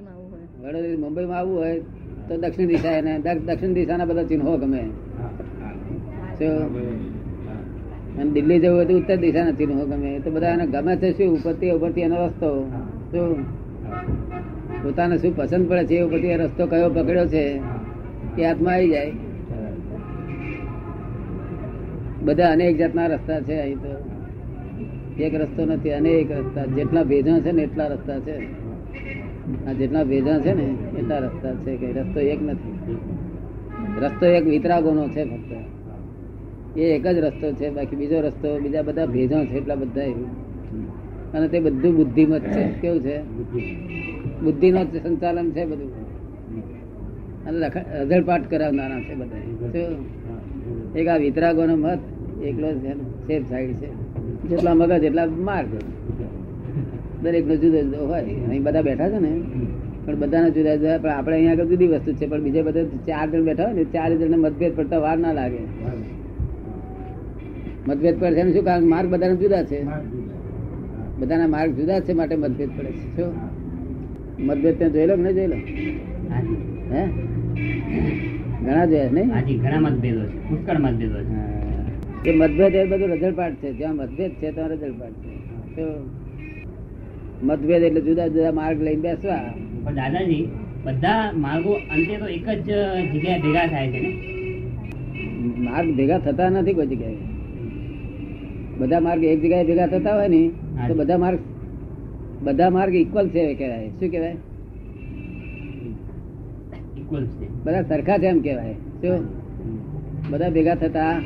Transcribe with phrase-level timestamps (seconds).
[0.00, 1.80] વડોદરા મુંબઈમાં આવવું હોય
[2.28, 4.82] તો દક્ષિણ દિશા એને દક્ષિણ દિશાના બધા ચિહ્નો ગમે.
[8.18, 10.18] અને દિલ્હી જવું હોય તો ઉત્તર દિશાના ચિહ્નો ગમે.
[10.18, 11.34] તો બધા એને ગમે છે શું?
[11.34, 12.70] ઉપરથી ઉપરથી એનો રસ્તો.
[13.12, 13.42] શું
[14.82, 17.60] પોતાને શું પસંદ પડે છે એ ઉપરથી એ રસ્તો કયો પકડ્યો છે
[18.38, 19.12] એ હાથમાં આવી જાય.
[22.22, 24.10] બધા અનેક જાતના રસ્તા છે અહીં તો.
[25.22, 26.64] એક રસ્તો નથી અનેક રસ્તા.
[26.64, 28.57] જેટલા ભેજા છે ને એટલા રસ્તા છે.
[29.68, 32.96] આ જેટલા ભેજા છે ને, એટલા રસ્તા છે કે રસ્તો એક નથી.
[34.00, 36.78] રસ્તો એક વિતરાગોનો છે ફક્ત.
[36.78, 40.02] એ એક જ રસ્તો છે, બાકી બીજો રસ્તો, બીજા બધા ભેજા છે, એટલા બધા
[41.34, 42.68] અને તે બધું બુદ્ધિમત છે.
[42.68, 43.22] કેવું છે?
[44.40, 45.90] બુદ્ધિનો સંચાલન છે બધું.
[47.44, 47.66] અને
[48.04, 49.38] રઝળપાટ કરાવનારા છે બધા.
[50.96, 51.98] એક આ વિતરાગોનો મત
[52.42, 52.92] એકલો છે
[53.26, 53.86] સેફ સાઈડ છે.
[54.48, 55.68] જેટલા મગજ, એટલા માર્ગ
[57.22, 58.22] દરેક નો જુદો જુદો હોય.
[58.22, 59.40] અહીં બધા બેઠા છે ને.
[60.06, 62.26] પણ બધાના જુદા જુદા પણ આપણે અહીંયા આગળ જુદી વસ્તુ છે.
[62.26, 65.58] પણ બીજા બધા ચાર જણ બેઠા હોય ને ચાર જણ મતભેદ પડતા વાર ના લાગે.
[67.88, 68.84] મતભેદ પડે છે શું કારણ?
[68.84, 69.84] માર્ગ બધાના જુદા છે.
[71.18, 73.16] બધાના માર્ગ જુદા છે માટે મતભેદ પડે છે.
[73.16, 73.32] શું
[74.46, 75.56] મતભેદ ત્યાં જોઈ કે નહીં જોઈ લો
[76.94, 77.06] હે?
[78.64, 79.34] ઘણા જોયા નહીં?
[79.34, 80.50] હાજી ઘણા મતભેદો છે.
[80.50, 82.30] પુષ્કળ મતભેદો છે.
[82.30, 83.72] એ મતભેદ એ બધું રજળપાટ છે.
[83.72, 85.38] જ્યાં મતભેદ છે ત્યાં રજળપાટ છે.
[85.76, 86.10] તો
[87.42, 89.54] મતભેદ એટલે જુદા જુદા માર્ગ લઈને બેસવા.
[89.84, 90.48] પણ દાદાજી
[90.84, 92.62] બધા માર્ગો અંતે તો એક જ
[93.12, 94.12] જગ્યાએ ભેગા થાય છે ને?
[95.58, 97.16] માર્ગ ભેગા થતા નથી કોઈ જગ્યાએ.
[98.78, 100.50] બધા માર્ગ એક જગ્યાએ ભેગા થતા હોય ને
[100.88, 101.38] તો બધા માર્ગ
[102.42, 103.88] બધા માર્ગ ઇક્વલ છે કહેવાય.
[103.88, 104.36] શું કહેવાય?
[106.98, 107.48] ઇક્વલ છે.
[107.64, 108.72] બધા સરખા છે એમ કહેવાય.
[108.72, 109.26] શું?
[110.30, 111.22] બધા ભેગા થતા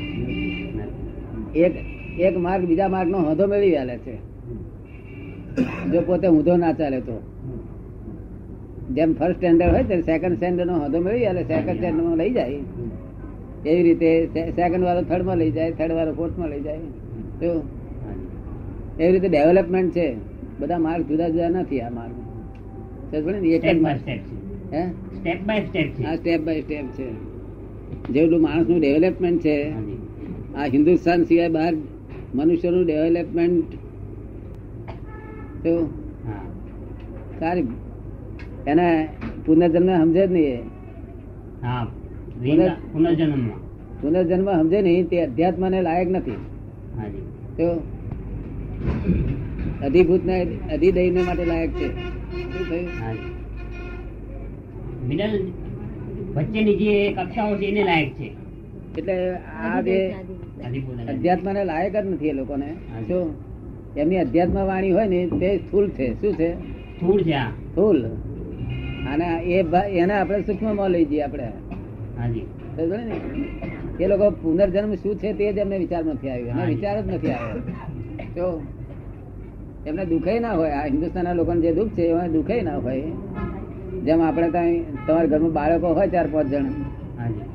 [1.55, 1.71] એક
[2.19, 4.32] એક માર્ગ બીજા માર્ગ નો હોંધો મેળવી આલે છે.
[5.61, 7.21] જો પોતે ઊંધો ના ચાલે તો.
[8.91, 12.49] જેમ ફર્સ્ટ સ્ટેન્ડર્ડ હોય ત્યારે સેકન્ડ સ્ટેન્ડર્ડ નો હોદો મેળવી એટલે સેકન્ડ સ્ટેન્ડર્ડમાં લઈ જાય.
[13.65, 16.77] એવી રીતે સેકન્ડ વાળો થર્ડમાં લઈ જાય થર્ડ વાળો ફોર્થમાં લઈ જાય.
[17.39, 17.63] તો
[18.99, 20.15] એવી રીતે ડેવલપમેન્ટ છે.
[20.59, 22.13] બધા માર્ગ જુદા જુદા નથી આ માર્ગ?
[23.15, 24.75] એક જ સ્ટેપ બાય માર્ગ સ્ટેપ છે.
[24.75, 24.89] હે?
[24.89, 26.03] સ્ટેપ બાય સ્ટેપ છે.
[26.03, 27.33] આ સ્ટેપ બાય સ્ટેપ છે.
[28.13, 29.71] જેટલું માણસનું ડેવલપમેન્ટ છે
[30.55, 31.73] આ હિન્દુસ્તાન સિવાય બહાર
[32.35, 33.63] મનુષ્યનું ડેવલપમેન્ટ
[35.63, 35.73] તો
[37.39, 37.67] સારી.
[38.67, 38.87] એને
[39.45, 40.61] પુનર્જન્મ સમજે જ નહીં
[42.93, 43.59] પુનર્જન્મમાં.
[44.01, 46.39] પુનર્જન્મ સમજે નહીં તે અધ્યાત્મ ને લાયક નથી.
[47.57, 47.67] તો
[49.85, 50.35] અધિભૂત ને
[50.73, 51.87] અધિદૈન માટે લાયક છે.
[52.67, 52.85] શું
[55.07, 55.33] મિડલ
[56.35, 58.27] વચ્ચેની જે કક્ષાઓ છે એને લાયક છે.
[58.97, 59.15] એટલે
[59.63, 59.97] આ જે
[61.11, 62.69] અધ્યાત્મ ને લાયક જ નથી એ લોકોને.
[63.07, 63.25] શું
[63.97, 66.21] એમની અધ્યાત્મ વાણી હોય ને તે સ્થુલ છે.
[66.21, 66.53] શું છે?
[67.49, 68.33] સ્થુલ છે
[69.07, 69.63] અને એ
[70.01, 71.51] એને આપણે સૂક્ષ્મમાં લઈ જઈએ આપણે.
[72.97, 74.03] ને?
[74.03, 76.47] એ લોકો પુનર્જન્મ શું છે તે જ એમને વિચાર નથી આવ્યો.
[76.47, 77.61] એમને વિચાર જ નથી આવ્યો.
[78.35, 78.61] તો
[79.85, 80.69] એમને દુઃખે ના હોય.
[80.69, 83.01] આ હિન્દુસ્તાનના લોકોને જે દુઃખ છે એમાં દુઃખે ના હોય.
[84.03, 84.75] જેમ આપણે ત્યાં
[85.07, 86.65] તમારા ઘરમાં બાળકો હોય ચાર પાંચ જણ.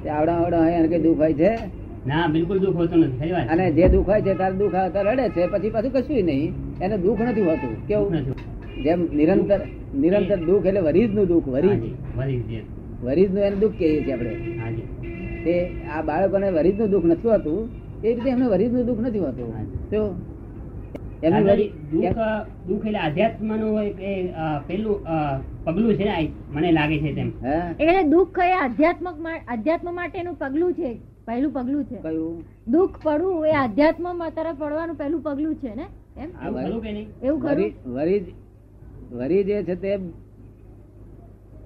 [0.02, 1.58] તે આવડા આવડા હોય એને કઈ દુઃખ હોય છે?
[2.06, 4.76] ના બિલકુલ દુઃખ હોતું નથી અને જે દુઃખ હોય છે તારે દુઃખ
[5.06, 6.52] રડે છે પછી પાછું કશું નહીં.
[6.84, 7.74] એને દુઃખ નથી હોતું.
[7.88, 8.10] કેવું?
[8.84, 9.60] જેમ નિરંતર
[10.02, 11.82] નિરંતર દુઃખ એટલે વરીજનું દુઃખ વરીજ.
[13.02, 14.32] વરીજનું એને દુઃખ કહીએ છીએ આપણે.
[15.44, 15.54] તે
[15.94, 17.60] આ બાળકોને વરીજનું દુઃખ નથી હોતું.
[18.04, 19.48] એ રીતે એમને વરીજનું દુઃખ નથી હોતું.
[19.90, 20.00] તો
[22.68, 23.60] દુઃખ એટલે આધ્યાત્મનું
[24.68, 24.96] પેલું
[25.64, 26.06] પગલું છે
[26.54, 27.28] મને લાગે છે તેમ.
[27.80, 29.16] એટલે દુઃખ એ આધ્યાત્મક
[29.52, 30.90] આધ્યાત્મ માટેનું પગલું છે.
[31.28, 31.98] પહેલું પગલું છે.
[32.02, 32.44] કયું?
[32.68, 35.86] દુઃખ પડવું એ આધ્યાત્મમાં તરફ પડવાનું પહેલું પગલું છે ને?
[36.16, 36.30] એમ?
[36.46, 37.08] એવું ખરું કે નહીં?
[37.22, 37.72] એવું ખરું?
[39.12, 39.92] વરી જે છે તે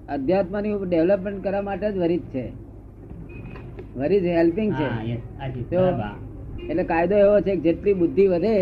[0.09, 2.45] અધ્યાત્મની ડેવલપમેન્ટ કરવા માટે જ વરીજ છે.
[3.95, 4.89] વરીજ હેલ્પિંગ છે.
[6.69, 8.55] એટલે કાયદો એવો છે કે જેટલી બુદ્ધિ વધે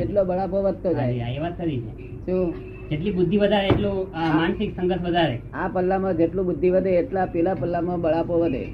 [0.00, 1.34] એટલો બળાપો વધતો જાય.
[1.34, 1.92] એ વાત ખરી છે.
[2.26, 2.54] શું?
[2.90, 3.96] જેટલી બુદ્ધિ વધારે એટલું
[4.36, 5.36] માનસિક સંઘર્ષ વધારે.
[5.54, 8.64] આ પલ્લામાં જેટલું બુદ્ધિ વધે એટલા પેલા પલ્લામાં બળાપો વધે.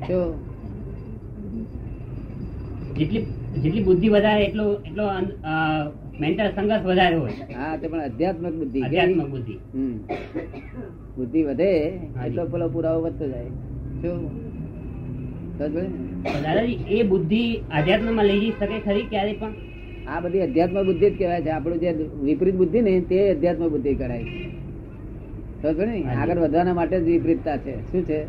[0.00, 1.64] હાજી.
[2.96, 3.22] જેટલી
[3.56, 5.04] જેટલી બુદ્ધિ વધારે એટલો એટલો
[6.20, 7.34] મેન્ટલ સંઘર્ષ વધારે હોય.
[7.54, 9.56] હા તે પણ અધ્યાત્મક બુદ્ધિ અધ્યાત્મક બુદ્ધિ.
[11.16, 11.70] બુદ્ધિ વધે
[12.26, 13.50] એટલો પેલો પુરાવો વધતો જાય.
[14.02, 14.18] શું
[15.58, 19.52] દાદાજી એ બુદ્ધિ અધ્યાત્મમાં લઈ જઈ શકે ખરી ક્યારે પણ?
[20.06, 21.50] આ બધી અધ્યાત્મ બુદ્ધિ જ કહેવાય છે.
[21.50, 21.90] આપણું જે
[22.22, 24.44] વિપરીત બુદ્ધિ ને તે અધ્યાત્મ બુદ્ધિ કરાય છે.
[26.14, 27.74] આગળ વધવાના માટે જ વિપરીતતા છે.
[27.92, 28.20] શું છે?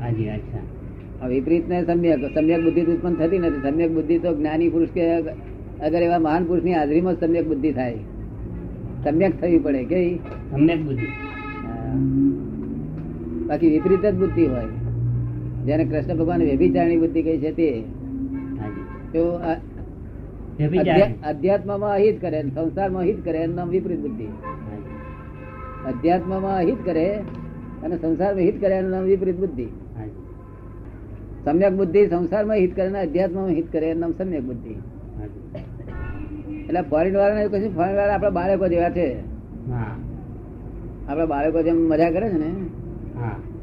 [0.00, 3.62] હાજી અચ્છા વિપરીત ને સમ્યક સમ્યક બુદ્ધિ ઉત્પન્ન થતી નથી.
[3.66, 5.02] સમ્યક બુદ્ધિ તો જ્ઞાની પુરુષ કે
[5.86, 8.00] અગર એવા મહાન પુરુષની હાજરીમાં સમ્યક બુદ્ધિ થાય.
[9.04, 9.98] સમ્યક થવી પડે કે
[10.50, 11.08] સમ્યક બુદ્ધિ.
[13.48, 14.70] બાકી વિપરીત જ બુદ્ધિ હોય.
[15.66, 17.70] જેને કૃષ્ણ ભગવાન વ્યભિચારણી બુદ્ધિ કહી છે તે.
[19.12, 19.22] તો
[21.30, 24.28] અધ્યાત્મમાં અહિત કરે સંસારમાં અહિત કરે એનું નામ વિપરીત બુદ્ધિ.
[25.90, 27.06] અધ્યાત્મમાં અહિત કરે
[27.84, 29.68] અને સંસારમાં હિત કરે એનું નામ વિપરીત બુદ્ધિ.
[31.48, 34.74] સમ્યક બુદ્ધિ સંસારમાં હિત કરે અધ્યાત્મમાં હિત કરે એમ સમ્યક બુદ્ધિ.
[36.60, 39.20] એટલે ફોરેન એવું કશું ફોરેન વાળા આપણા બાળકો જેવા છે.
[41.08, 42.50] આપણા બાળકો જેમ મજા કરે છે ને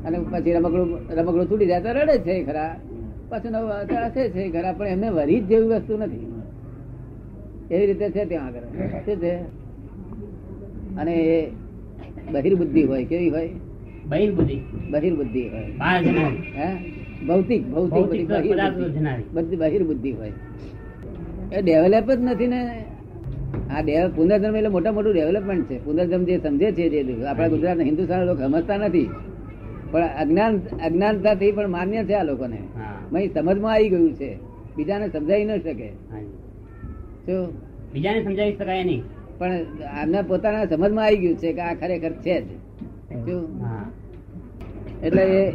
[0.06, 2.76] અને પછી રમકડું રમકડું તૂટી જાય તો રડે છે ખરા.
[3.30, 3.72] પાછું નવું
[4.06, 6.42] હસે છે ખરા પણ એમને વરી જ જેવી વસ્તુ નથી.
[7.72, 8.60] એવી રીતે છે ત્યાં આગળ.
[9.06, 9.36] શું છે?
[10.96, 11.52] અને એ
[12.32, 13.50] બહિર્બુદ્ધિ હોય કેવી હોય?
[14.08, 14.60] બહિર્બુદ્ધિ.
[14.92, 15.66] બહિર્બુદ્ધિ હોય.
[16.58, 16.76] હે?
[17.28, 18.30] ભૌતિક ભૌતિક
[19.34, 20.12] બધી બહિર્બુદ્ધિ.
[20.12, 20.32] હોય.
[21.54, 22.86] એ ડેવલપ જ નથી ને.
[23.72, 25.86] આ ડેવલપ પુનર્જન્મ એટલે મોટા મોટું ડેવલપમેન્ટ છે.
[25.86, 29.10] પુનર્જન્મ જે સમજે છે જે આપણા ગુજરાત હિન્દુસ્તાન લોકો સમજતા નથી.
[29.92, 33.28] પણ અજ્ઞાન અજ્ઞાનતાથી પણ માન્ય છે આ લોકોને.
[33.28, 34.38] સમજમાં આવી ગયું છે.
[34.78, 35.90] બીજાને સમજાવી ન શકે.
[37.26, 37.54] શું
[37.94, 39.04] બીજાને સમજાવી શકાય નહીં.
[39.38, 39.52] પણ
[40.02, 42.46] આમને પોતાના સમજમાં આવી ગયું છે કે આ ખરેખર છે જ.
[45.04, 45.52] એટલે એ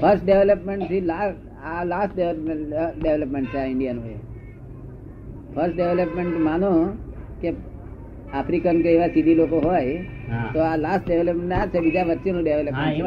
[0.00, 1.02] ફર્સ્ટ ડેવલપમેન્ટથી
[1.64, 2.14] આ લાસ્ટ
[3.00, 4.16] ડેવલપમેન્ટ છે આ ઇન્ડિયાનું એ
[5.54, 6.70] ફર્સ્ટ ડેવલપમેન્ટ માનો
[7.40, 7.48] કે
[8.34, 9.94] આફ્રિકન કે એવા સીધી લોકો હોય
[10.52, 12.98] તો આ લાસ્ટ ડેવલપમેન્ટ ના છે બીજા વચ્ચેનું ડેવલપમેન્ટ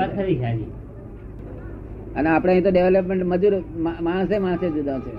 [2.16, 5.12] અને આપણે અહીં તો ડેવલપમેન્ટ મજૂર માણસે માણસે જુદા છે.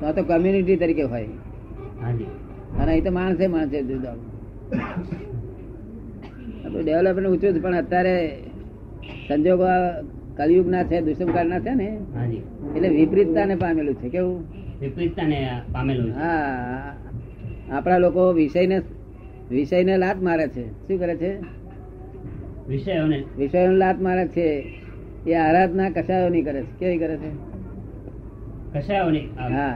[0.00, 1.28] તો તો કમ્યુનિટી તરીકે હોય.
[2.78, 4.14] અને અહીં તો માણસે માણસે જુદા
[6.78, 8.38] ડેવલપમેન્ટ ઊંચું પણ અત્યારે
[9.28, 9.64] સંજોગો
[10.36, 11.98] કલયુગ ના છે દુષ્મકાળના છે ને
[12.76, 14.44] એટલે વિપરીતતાને પામેલું છે કેવું?
[14.80, 16.94] વિપરીતતાને પામેલું હા
[17.72, 18.82] આપણા લોકો વિષયને
[19.50, 20.88] વિષયને લાત મારે છે.
[20.88, 21.38] શું કરે છે?
[22.68, 23.24] વિષયોને.
[23.38, 24.74] વિષયોને લાત મારે છે.
[25.26, 26.78] એ આરાધના કશાયોની કરે છે.
[26.78, 27.30] કેવી કરે છે?
[28.72, 29.28] કશાયોને.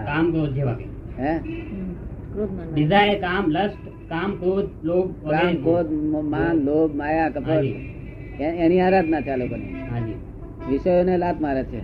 [0.06, 0.76] કામ જેવા
[1.18, 1.38] હે.
[2.74, 5.92] ડિઝાયર કામ લસ્ટ કામ ક્રોધ લોભ કામ ક્રોધ
[6.30, 6.94] માન લોભ.
[6.94, 7.64] માયા કપટ
[8.40, 9.74] એની આરાધના છે આ લોકોની.
[10.70, 11.80] વિષયોને લાત મારે છે.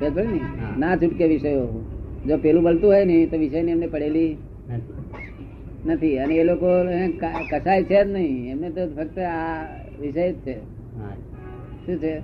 [0.00, 0.40] ને
[0.78, 1.84] ના છૂટકે વિષયો.
[2.26, 4.36] જો પેલું બળતું હોય ને તો વિષયની એમને પડેલી
[5.86, 6.18] નથી.
[6.18, 6.66] અને એ લોકો
[7.50, 8.50] કસાય છે જ નહીં.
[8.50, 9.64] એમને તો ફક્ત આ
[10.00, 10.56] વિષય જ છે.
[11.86, 12.14] શું છે?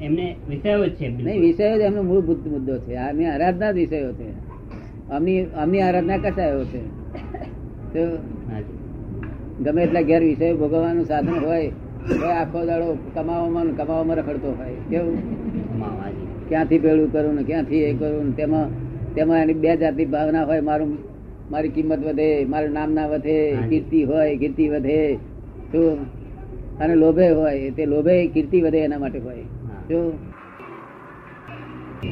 [0.00, 2.94] એમને વિષયો જ છે નહીં વિષયો જ એમનો મૂળભૂત મુદ્દો છે.
[2.94, 4.30] આની આરાધના જ વિષયો છે.
[5.10, 6.97] અમની અમની આરાધના કસાયો છે.
[9.64, 11.68] ગમે એટલા ઘેર વિષય ભોગવવાનું સાધન હોય
[12.08, 14.74] તો આખો દાડો કમાવામાં કમાવામાં રખડતો હોય.
[14.90, 15.16] કેવું?
[16.48, 18.68] ક્યાંથી પેલું કરું ને ક્યાંથી એ કરું ને તેમાં
[19.14, 20.60] તેમાં એની બે જાતની ભાવના હોય.
[20.60, 20.98] મારું
[21.50, 25.14] મારી કિંમત વધે મારું નામ ના વધે કીર્તિ હોય કીર્તિ વધે.
[25.72, 26.06] તો
[26.80, 29.42] અને લોભે હોય તે લોભે કીર્તિ વધે એના માટે હોય.
[29.90, 30.18] જો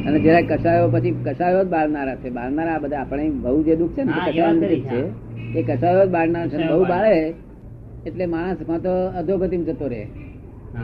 [0.07, 2.31] અને જરા કસાયો પછી કસાયો જ બાળનારા છે.
[2.31, 5.26] બાળનારા બધા આપણે બહુ જે દુઃખ છે ને દુઃખ છે.
[5.57, 6.07] એ કસાયો
[6.49, 7.17] છે બહુ બાળે.
[8.07, 10.05] એટલે માણસ કાં તો અધોગતિમાં જતો રહે.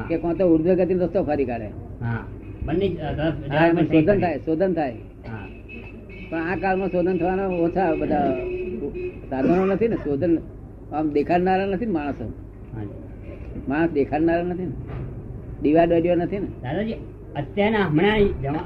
[0.08, 1.70] કે કાં તો ઉર્ધ્વગતિનો રસ્તો ફરી કાઢે.
[3.84, 4.94] શોધન થાય શોધન થાય.
[6.30, 8.20] પણ આ કાળમાં શોધન થવાના ઓછા બધા
[9.30, 10.38] સાધનો નથી ને શોધન
[10.92, 12.26] આમ દેખાડનારા નથી ને માણસો.
[13.68, 14.76] માણસ દેખાડનારા નથી ને.
[15.62, 16.48] ડિવાઈડ વાઈડ્યો નથી ને.
[16.62, 16.96] દાદાજી
[17.36, 18.18] અત્યારના હમણાં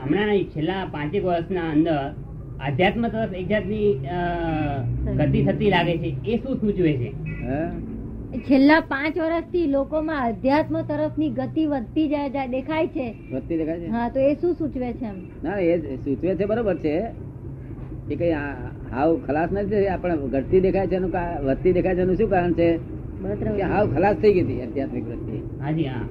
[0.05, 1.99] હમણાં છેલ્લા પાંચેક વર્ષના અંદર
[2.61, 3.89] આધ્યાત્મ તરફ એક જાતની
[5.19, 6.11] ગતિ થતી લાગે છે.
[6.25, 7.11] એ શું સૂચવે છે?
[8.39, 13.07] છેલ્લા પાંચ વર્ષથી લોકોમાં અધ્યાત્મ તરફની ગતિ વધતી જાય જાય દેખાય છે.
[13.33, 13.89] વધતી દેખાય છે?
[13.89, 15.19] હા તો એ શું સૂચવે છે એમ?
[15.45, 16.97] ના એ સૂચવે છે બરોબર છે.
[18.11, 18.33] એ કઈ
[18.93, 21.13] હાવ ખલાસ નથી આપણે ઘટતી દેખાય છે એનું
[21.45, 22.69] વધતી દેખાય છે એનું શું કારણ છે?
[23.63, 25.37] હાવ ખલાસ થઈ ગઈ હતી આધ્યાત્મિક વૃત્તિ.
[25.63, 26.05] હાજી હા.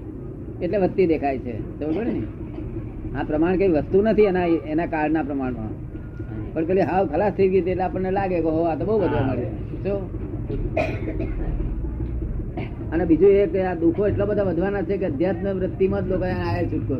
[0.62, 1.56] એટલે વધતી દેખાય છે.
[1.80, 2.22] બરોબર ને
[3.20, 5.75] આ પ્રમાણ કઈ વસ્તુ નથી એના એના કાળના પ્રમાણમાં.
[6.56, 9.22] પણ પેલી હાવ ખલાસ થઈ ગઈ એટલે આપણને લાગે કે હો આ તો બહુ વધવા
[9.22, 9.46] મળે
[9.84, 10.00] શું
[12.92, 16.26] અને બીજું એ કે આ દુઃખો એટલા બધા વધવાના છે કે અધ્યાત્મ વૃત્તિમાં જ લોકો
[16.26, 16.96] આયા છૂટકો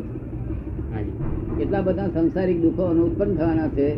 [1.62, 3.88] એટલા બધા સંસારિક દુઃખો ઉત્પન્ન થવાના છે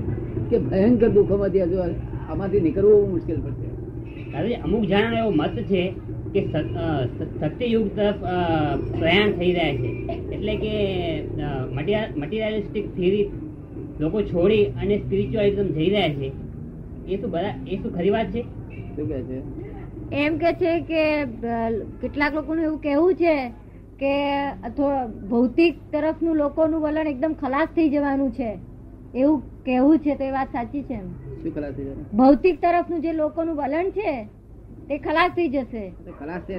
[0.51, 1.79] કે ભયંકર દુઃખોમાંથી હજુ
[2.29, 3.67] આમાંથી નીકળવું મુશ્કેલ પડશે.
[4.33, 5.83] દાદાજી અમુક જણાનો એવો મત છે
[6.35, 8.15] કે સત- સત્યયુગ તરફ
[8.99, 9.89] પ્રયાણ થઈ રહ્યા છે.
[10.35, 10.75] એટલે કે
[12.17, 13.31] મટીરિયાલિસ્ટિક થિયરી
[14.01, 16.29] લોકો છોડી અને સ્પિરિચ્યુઅલિઝમ જઈ રહ્યા છે.
[17.07, 18.43] એ શું બધા એ શું ખરી વાત છે?
[18.97, 19.39] શું કહે છે?
[20.17, 21.03] એમ કે છે કે
[22.01, 23.35] કેટલાક લોકોનું એવું કહેવું છે
[23.99, 24.13] કે
[24.69, 28.51] થો- ભૌતિક તરફનું લોકોનું વલણ એકદમ ખલાસ થઈ જવાનું છે.
[29.15, 30.99] એવું કહેવું છે તો એ વાત સાચી છે
[31.43, 34.13] શું ખલાસ થઈ જશે ભૌતિક તરફનું જે લોકોનું વલણ છે
[34.89, 35.85] તે ખલાસ થઈ જશે.
[36.19, 36.55] ખલાસ થઈ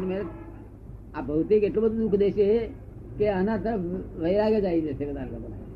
[1.15, 2.47] આ ભૌતિક એટલું બધું દુઃખ દેશે
[3.19, 3.81] કે આના તરફ
[4.19, 5.05] વૈરાગ્ય જ આવી જશે.
[5.05, 5.68] હાજી.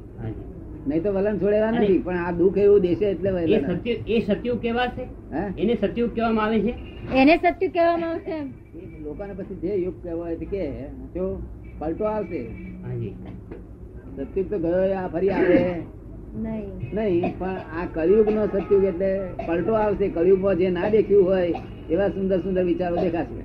[0.88, 3.62] નહીં તો વલણ છોડેવા અને- નથી પણ આ દુઃખ એવું દેશે એટલે એ.
[3.62, 5.04] સત્ય એ સત્યુગ કેવાશે
[5.58, 6.74] એને સત્યુગ કહેવામાં આવે છે?
[7.16, 8.48] એને સત્ય કહેવામાં આવશે એમ.
[9.04, 10.64] લોકોને પછી જે યુગ કહેવાય છે કે
[11.16, 11.42] જો
[11.80, 12.42] પલટો આવશે
[14.16, 15.60] સત્યુગ તો ગયો આ ફરી આવે.
[16.36, 16.64] નહીં.
[16.94, 19.10] નહીં પણ આ કળિયુગ નો સત્યુગ એટલે
[19.48, 21.54] પલટો આવશે કળિયુગમાં જે ના દેખ્યું હોય
[21.90, 23.42] એવા સુંદર સુંદર વિચારો દેખાશે.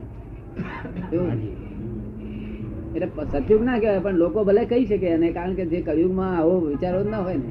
[2.99, 6.55] એટલે સતયુગ ના કહેવાય પણ લોકો ભલે કહી શકે અને કારણ કે જે કળિયુગમાં આવો
[6.63, 7.51] વિચારો ના હોય ને.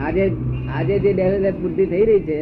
[0.00, 0.24] આજે
[0.68, 2.40] આજે જે ડેવલપ બુદ્ધિ થઈ રહી છે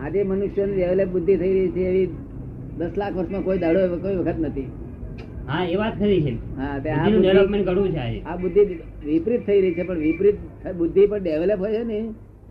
[0.00, 2.08] આજે મનુષ્યની ડેવલપ બુદ્ધિ થઈ રહી છે એવી
[2.76, 4.68] દસ લાખ વર્ષમાં કોઈ દાડો કોઈ વખત નથી.
[5.46, 6.32] હા એ વાત ખરી છે.
[6.56, 6.88] હા તે
[8.24, 8.62] આ બુદ્ધિ
[9.04, 10.38] વિપરીત થઈ રહી છે પણ વિપરીત
[10.76, 11.98] બુદ્ધિ પણ ડેવલપ હોય છે ને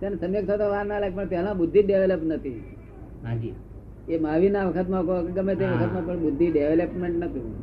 [0.01, 2.60] તેને સમ્યક થતા વાર ના લાગે પણ પહેલા બુદ્ધિ ડેવલપ નથી.
[3.24, 3.53] હાજી.
[4.10, 5.66] એ મહાવીરના વખતમાં ગમે તે.
[5.66, 7.54] વખતમાં પણ બુદ્ધિ ડેવલપમેન્ટ નતું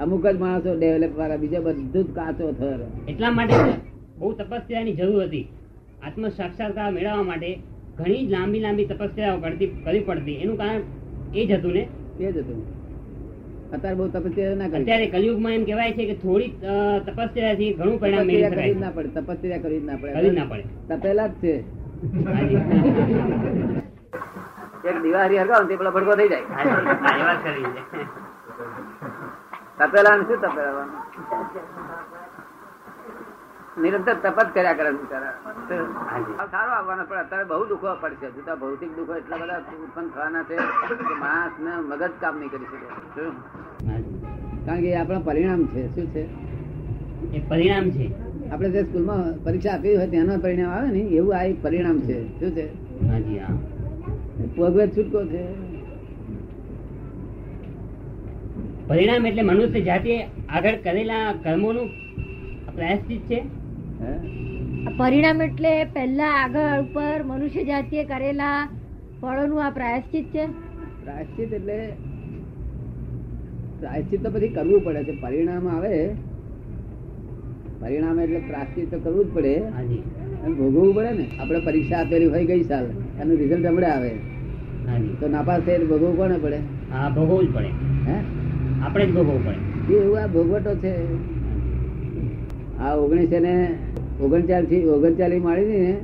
[0.00, 2.80] અમુક જ માણસો ડેવલપ વાળા બીજા બધું જ કાચો થર.
[3.08, 3.54] એટલા માટે
[4.18, 5.48] બહુ તપસ્યાની જરૂર હતી.
[6.02, 7.58] આત્મ સાક્ષાત્કાર મેળવવા માટે
[7.98, 10.34] ઘણી જ લાંબી લાંબી તપસ્યાઓ કરતી કરવી પડતી.
[10.34, 10.82] એનું કારણ
[11.34, 11.88] એ જ હતું ને?
[12.20, 12.64] એ જ હતું.
[13.72, 14.82] અત્યારે બહુ તપસ્યા ના કરી.
[14.82, 16.52] અત્યારે કલયુગમાં એમ કહેવાય છે કે થોડી
[17.06, 20.64] તપસ્યાથી ઘણું પરિણામ મેળવી કરવી ના પડે તપસ્યા કરવી જ ના કરી જ ના પડે.
[20.88, 21.64] તપેલા જ છે.
[24.90, 26.44] એક દિવાળી હરગાવ તે પેલા ભડકો થઈ જાય.
[29.78, 30.86] તપેલા શું તપેલા
[33.82, 35.34] નિરંતર તપત કર્યા કરે બિચારા
[36.52, 38.28] સારો આવવાનો પણ અત્યારે બહુ દુઃખો પડશે.
[38.36, 40.56] જુદા ભૌતિક દુઃખો એટલા બધા ઉત્પન્ન થવાના છે
[41.00, 43.26] કે માણસ ને મગજ કામ નહીં કરી શકે.
[44.66, 45.82] કારણ કે એ આપણા પરિણામ છે.
[45.94, 46.24] શું છે?
[47.36, 48.06] એ પરિણામ છે.
[48.50, 52.18] આપણે જે સ્કૂલમાં પરીક્ષા આપી હોય તેના પરિણામ આવે ને એવું આ એક પરિણામ છે.
[52.40, 52.66] શું છે?
[53.08, 53.54] હાજી હા.
[54.44, 55.44] ભગવત છૂટકો છે.
[58.88, 61.88] પરિણામ એટલે મનુષ્ય જાતે આગળ કરેલા કર્મોનું
[62.74, 63.40] પ્રાયશ્ચિત છે?
[64.98, 68.68] પરિણામ એટલે પહેલા આગળ ઉપર મનુષ્ય જાતિએ કરેલા
[69.20, 70.46] ફળોનું આ પ્રાયશ્ચિત છે?
[71.04, 71.92] પ્રાયશ્ચિત એટલે
[73.80, 75.20] પ્રાયશ્ચિત તો પછી કરવું પડે છે.
[75.20, 76.14] પરિણામ આવે.
[77.80, 79.58] પરિણામ એટલે પ્રાયશ્ચિત તો કરવું જ પડે.
[79.58, 80.02] હાજી.
[80.46, 81.26] અને ભોગવવું પડે ને?
[81.40, 82.84] આપણે પરીક્ષા આપેલી હોય ગઈ સાલ
[83.20, 84.10] એનું રિઝલ્ટ હમણાં આવે.
[85.20, 86.56] તો નાપાસ થાય ભોગવવું કોને પડે?
[86.92, 87.66] હા ભોગવવું જ પડે.
[88.08, 88.16] હે?
[88.82, 89.94] આપણે જ ભોગવવું પડે.
[89.94, 90.94] એવું આ ભોગવટો છે.
[92.78, 93.78] આ ઓગણીસો ને
[94.20, 95.96] ઓગણચાલીસ ઓગણચાલીસ માળી ને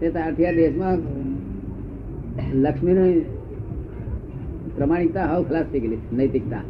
[0.00, 0.98] તે તારથી આ દેશમાં
[2.54, 3.20] લક્ષ્મીની
[4.76, 6.62] પ્રમાણિકતા હાવ ખલાસ થઈ ગયેલી નૈતિકતા.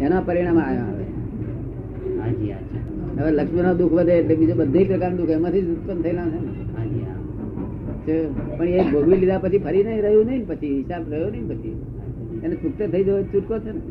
[0.00, 1.04] એના પરિણામ આવ્યા આવે.
[2.18, 6.26] હાજી હાજી હવે લક્ષ્મીનો દુઃખ વધે એટલે બીજું બધી પ્રકારનું દુઃખ એમાંથી જ ઉત્પન્ન થયેલા
[6.26, 6.50] છે ને.
[6.76, 7.18] હાજી હા
[8.06, 8.16] છે.
[8.58, 11.74] પણ એ ભોગવી લીધા પછી ફરી નહીં રહ્યું નહીં પછી હિસાબ રહ્યો નહીં પછી.
[12.42, 13.82] એને છૂટે થઈ જવો છૂટકો છે ને.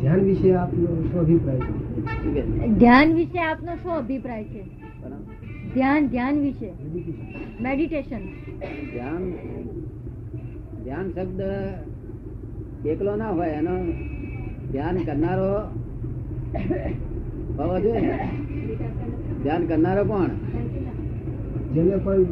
[0.00, 2.42] ધ્યાન વિશે આપનો શું અભિપ્રાય છે?
[2.78, 4.62] ધ્યાન વિશે આપનો શું અભિપ્રાય છે?
[5.74, 6.70] ધ્યાન ધ્યાન વિશે?
[7.60, 8.22] મેડિટેશન
[8.92, 9.24] ધ્યાન
[10.84, 11.40] ધ્યાન શબ્દ
[12.86, 13.74] એકલો ના હોય એનો
[14.72, 15.50] ધ્યાન કરનારો
[17.62, 18.28] હોવો જોઈએ ને.
[19.42, 20.28] ધ્યાન કરનારો કોણ?
[21.74, 22.22] જેને પણ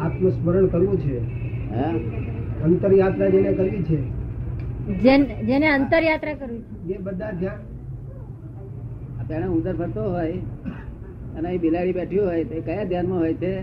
[0.00, 1.18] આત્મસ્મરણ કરવું છે
[1.74, 1.98] હે?
[2.64, 4.02] અંતર યાત્રા જેને કરવી છે
[5.02, 7.56] જેન- અંતરયાત્રા કરવી એ બધા ધ્યાન.
[9.28, 10.32] તેને ઉંદર ફરતો હોય
[11.38, 13.62] અને એ બિલાડી બેઠી હોય તો કયા ધ્યાનમાં હોય છે?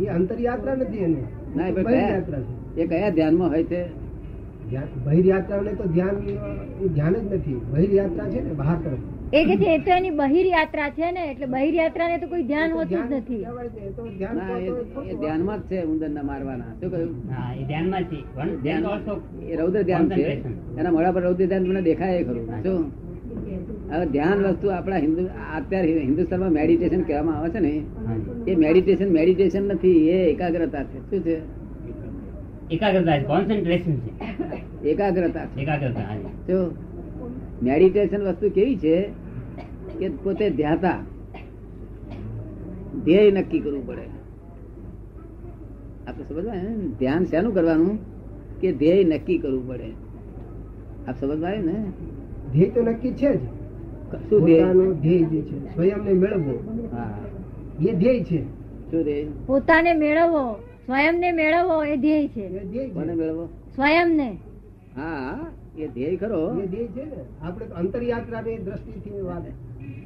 [0.00, 1.24] એ અંતર યાત્રા નથી એને
[1.56, 2.80] ના એ કયા યાત્રા છે.
[2.80, 3.84] એ કયા ધ્યાનમાં હોય છે?
[5.60, 6.16] ને તો ધ્યાન
[6.88, 7.60] ધ્યાન જ નથી.
[7.72, 9.19] બહિર યાત્રા છે ને બહાર તરફ.
[9.32, 12.44] એ કે છે એ તો એની બહિર યાત્રા છે ને એટલે બહિર યાત્રાને તો કોઈ
[12.44, 13.42] ધ્યાન હોતું જ નથી.
[15.10, 16.72] એ ધ્યાનમાં જ છે ઉંદર ના મારવાના.
[16.80, 17.12] શું કહ્યું?
[17.34, 18.84] હા એ ધ્યાનમાં છે પણ ધ્યાન
[19.50, 20.24] એ રૌદ્ર ધ્યાન છે.
[20.78, 22.50] એના મોડા પર રૌદ્ર ધ્યાન મને દેખાય ખરું.
[22.62, 22.82] શું?
[23.92, 25.22] હવે ધ્યાન વસ્તુ આપણા હિન્દુ
[25.56, 27.72] અત્યારે હિન્દુસ્તાનમાં મેડિટેશન કહેવામાં આવે છે ને
[28.50, 30.98] એ મેડિટેશન મેડિટેશન નથી એ એકાગ્રતા છે.
[31.10, 31.36] શું છે?
[32.74, 34.10] એકાગ્રતા કોન્સન્ટ્રેશન છે.
[34.90, 36.14] એકાગ્રતા એકાગ્રતા
[36.48, 36.58] જો
[37.62, 39.10] મેડિટેશન વસ્તુ કેવી છે
[39.98, 41.00] કે પોતે ધ્યાતા.
[43.04, 44.02] ધ્યેય નક્કી કરવું પડે.
[46.08, 47.98] આપણે સમજવા ને ધ્યાન શેનું કરવાનું?
[48.60, 49.92] કે ધ્યેય નક્કી કરવું પડે?
[51.08, 51.84] આપ સમજવા ને?
[52.52, 53.40] ધ્યેય તો નક્કી છે જ.
[54.30, 54.64] શું ધ્યેય?
[54.92, 56.88] ધ્યેય જે છે સ્વયંને મેળવવો.
[56.92, 57.18] હા.
[57.88, 58.42] એ ધ્યેય છે.
[58.90, 59.26] શું ધ્યેય?
[59.46, 60.52] પોતાને મેળવવો.
[60.86, 62.40] સ્વયંને મેળવવો એ ધ્યેય છે.
[62.40, 64.30] એ ધ્યેય કોને છે મેળવો સ્વયંને.
[64.96, 65.46] હા.
[65.80, 66.60] એ ધ્યેય ખરો.
[66.60, 67.24] એ ધ્યેય છે ને.
[67.42, 69.42] આપણે અંતરયાત્રાની દ્રષ્ટિથી વાત.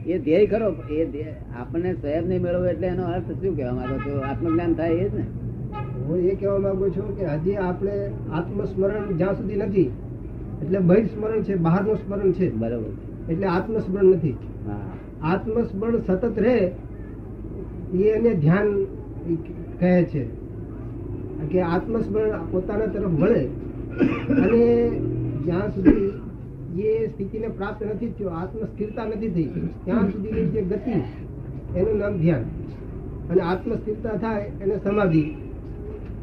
[0.07, 1.23] એ ધ્યેય ખરો એ
[1.61, 4.21] આપણને સ્વયં નહીં મેળવો એટલે એનો અર્થ શું કહેવા માંગો છો?
[4.21, 5.25] આત્મજ્ઞાન થાય એ જ ને.
[6.05, 9.93] હું એ કહેવા માંગુ છું કે હજી આપણે આત્મસ્મરણ જ્યાં સુધી નથી
[10.63, 12.53] એટલે બહિસ્મરણ છે બહારનું સ્મરણ છે.
[12.53, 13.33] બરોબર.
[13.33, 14.37] એટલે આત્મસ્મરણ નથી.
[15.23, 16.71] આત્મસ્મરણ સતત રહે
[17.95, 18.85] એ એને ધ્યાન
[19.81, 20.25] કહે છે.
[21.51, 23.45] કે આત્મસ્મરણ પોતાના તરફ વળે.
[24.41, 24.91] અને
[25.45, 26.11] જ્યાં સુધી
[26.77, 29.49] જે સ્થિતિને પ્રાપ્ત નથી થયો આત્મ સ્થિરતા નથી થઈ
[29.85, 30.95] ત્યાં સુધીની જે ગતિ
[31.79, 32.45] એનું નામ ધ્યાન.
[33.31, 35.25] અને આત્મ સ્થિરતા થાય એને સમાધિ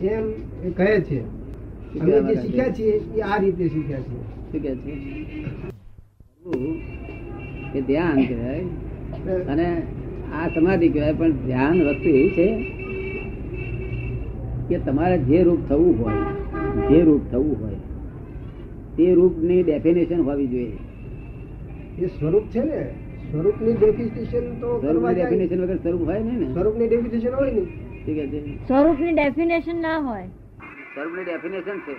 [0.02, 0.26] એમ
[0.64, 1.20] એ કહે છે.
[2.00, 4.24] અમે જે શીખ્યા છીએ એ આ રીતે શીખ્યા છીએ.
[4.52, 4.94] શું કે છે?
[7.78, 8.64] એ ધ્યાન કહેવાય.
[9.50, 9.68] અને
[10.34, 12.48] આ સમાધિ કહેવાય પણ ધ્યાન વસ્તુ એવી છે
[14.70, 16.20] કે તમારે જે રૂપ થવું હોય
[16.90, 17.81] જે રૂપ થવું હોય
[18.98, 20.78] તે રૂપની ડેફિનેશન હોવી જોઈએ.
[22.00, 22.80] એ સ્વરૂપ છે ને
[23.32, 26.48] સ્વરૂપની ડેફિનેશન તો ડેફિનેશન વગર સ્વરૂપ હોય ને.
[26.54, 27.64] સ્વરૂપની ડેફિનેશન હોય ને
[28.68, 30.28] સ્વરૂપની ડેફિનેશન ના હોય.
[30.94, 31.96] સ્વરૂપની ડેફિનેશન છે.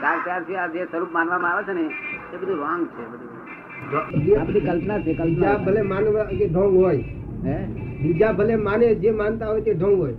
[0.00, 1.84] ત્યાર ત્યારથી આ જે સ્વરૂપ માનવામાં આવે છે ને
[2.34, 3.30] એ બધું રોંગ છે બધું.
[4.40, 5.56] આ બધી કલ્પના છે કલ્પના.
[5.64, 7.02] ભલે માનવા કે ઢોંગ હોય
[7.44, 7.56] હે?
[8.02, 10.14] બીજા ભલે માને જે માનતા હોય તે ઢોંગ હોય.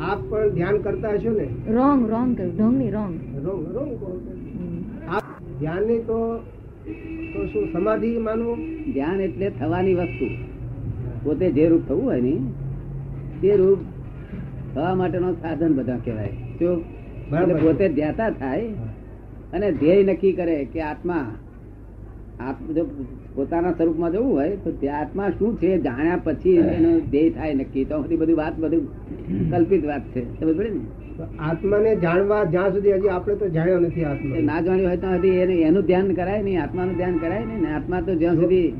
[0.00, 1.46] આપ પણ ધ્યાન કરતા હશો ને?
[1.76, 3.14] રોંગ રોંગ ઢોંગની રોંગ
[3.44, 3.92] રોંગ રોંગ
[5.06, 5.18] છો.
[6.06, 6.44] તો
[7.34, 8.58] તો શું સમાધિ માનવું
[8.92, 10.26] ધ્યાન એટલે થવાની વસ્તુ.
[11.24, 12.36] પોતે જે રૂપ થવું હોય ને
[13.42, 13.78] તે રૂપ
[14.74, 16.28] થવા માટેનો સાધન બધા કહેવાય.
[16.28, 16.76] છે.
[17.62, 18.66] પોતે ધ્યાતા થાય
[19.52, 21.34] અને ધ્યેય નક્કી કરે કે આત્મા
[22.40, 22.84] આપ જો
[23.34, 27.84] પોતાના સ્વરૂપમાં જવું હોય તો તે આત્મા શું છે જાણ્યા પછી એનો ધ્યેય થાય નક્કી.
[27.84, 28.88] તો બધી બધી વાત બધું
[29.50, 30.40] કલ્પિત વાત છે.
[30.40, 31.05] સમજ પડે ને?
[31.22, 34.36] આત્માને જાણવા જ્યાં સુધી હજી આપણે તો જાણ્યો નથી આત્મા.
[34.40, 35.28] ના જાણ્યું હોય ત્યાં સુધી
[35.62, 38.72] એનું ધ્યાન કરાય નહીં આત્માનું ધ્યાન કરાય નહીં ને આત્મા તો જ્યાં સુધી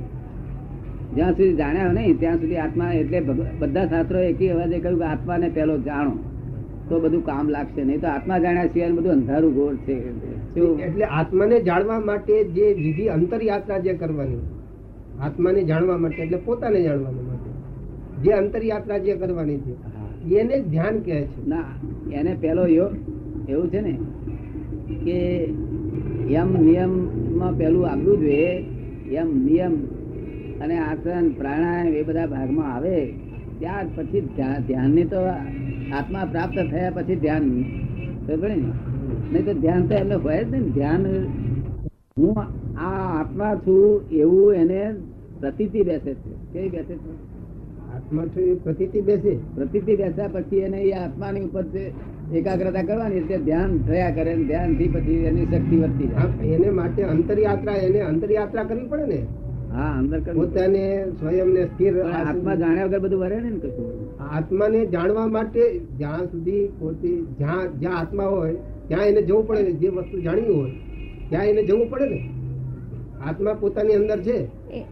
[1.15, 3.21] જ્યાં સુધી જાણ્યા નહીં ત્યાં સુધી આત્મા એટલે
[3.59, 6.13] બધા શાસ્ત્રો એકી અવાજે કહ્યું કે આત્માને પહેલો જાણો.
[6.89, 8.01] તો બધું કામ લાગશે નહીં.
[8.01, 9.95] તો આત્મા જાણ્યા સિવાય બધું અંધારું ગોળ છે?
[10.83, 14.39] એટલે આત્માને જાણવા માટે જે વિધિ અંતરયાત્રા જે કરવાની
[15.21, 17.51] આત્માને જાણવા માટે એટલે પોતાને જાણવા માટે.
[18.23, 19.96] જે અંતરયાત્રા જે કરવાની છે.
[20.35, 21.49] એને ધ્યાન કહે છે.
[21.49, 21.65] ના,
[22.13, 22.91] એને પેલો યોગ
[23.49, 23.99] એવું છે ને,
[25.05, 25.49] કે
[26.33, 28.65] યમ નિયમમાં પેલું આવવું જોઈએ,
[29.13, 29.85] યમ નિયમ
[30.61, 33.07] અને આસન પ્રાણાયામ એ બધા ભાગમાં આવે,
[33.59, 35.17] ત્યાર પછી ધ્યા- ધ્યાનની તો
[35.93, 37.81] આત્મા પ્રાપ્ત થયા પછી ધ્યાન ને?
[39.33, 41.07] નહીં તો ધ્યાન તો એમને હોય જ ને, ધ્યાન,
[42.19, 42.37] હું
[42.79, 44.95] આ આત્મા છું, એવું એને
[45.41, 46.53] પ્રતીતિ બેસે છે.
[46.53, 47.36] કેવી બેસે છે?
[48.11, 49.35] પ્રતીતિ બેસે.
[49.55, 51.65] પ્રતિતિ બેસ્યા પછી એને એ આત્માની ઉપર
[52.33, 56.55] એકાગ્રતા કરવાની એટલે ધ્યાન થયા કરે ધ્યાનથી પછી એની શક્તિ વધતી જાય.
[56.55, 59.21] એને માટે અંતરયાત્રા એને અંતરયાત્રા કરવી પડે ને?
[59.73, 60.85] હા અંદર પોતાને
[61.21, 63.91] સ્વયં ને સ્થિર આત્મા જાણ્યા વગર બધું વરે ને ને કશું?
[64.31, 65.63] આત્માને જાણવા માટે
[65.99, 68.55] જ્યાં સુધી પોતે જ્યાં જ્યાં આત્મા હોય
[68.89, 69.73] ત્યાં એને જવું પડે ને.
[69.83, 70.73] જે વસ્તુ જાણવી હોય
[71.31, 72.21] ત્યાં એને જવું પડે ને.
[73.27, 74.39] આત્મા પોતાની અંદર છે.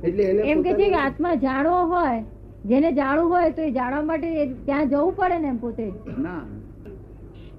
[0.03, 2.20] એટલે એને એમ કે છે કે આત્મા જાણવો હોય
[2.64, 5.87] જેને જાણવું હોય તો એ જાણવા માટે ત્યાં જવું પડે ને એમ પોતે.
[6.18, 6.37] ના.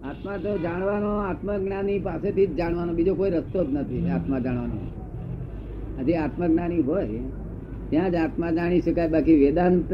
[0.10, 2.94] આત્મા તો જાણવાનો આત્મજ્ઞાની પાસેથી જ જાણવાનો.
[2.94, 6.04] બીજો કોઈ રસ્તો જ નથી આત્મા જાણવાનો.
[6.04, 7.08] જે આત્મજ્ઞાની હોય
[7.90, 9.08] ત્યાં જ આત્મા જાણી શકાય.
[9.08, 9.94] બાકી વેદાંત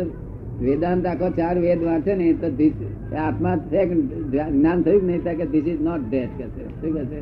[0.61, 2.47] વેદાંત આખો ચાર વેદ વાંચે ને તો
[3.17, 6.63] આત્મા છે જ્ઞાન થયું કે નહીં કે ધીસ ઇઝ નોટ ધેટ કે છે.
[6.81, 7.21] શું કે છે?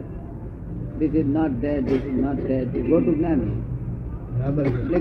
[1.00, 2.68] This is not that this is not that.
[2.90, 3.40] Go to gyan.
[3.40, 4.66] બરાબર.
[4.66, 5.00] એટલે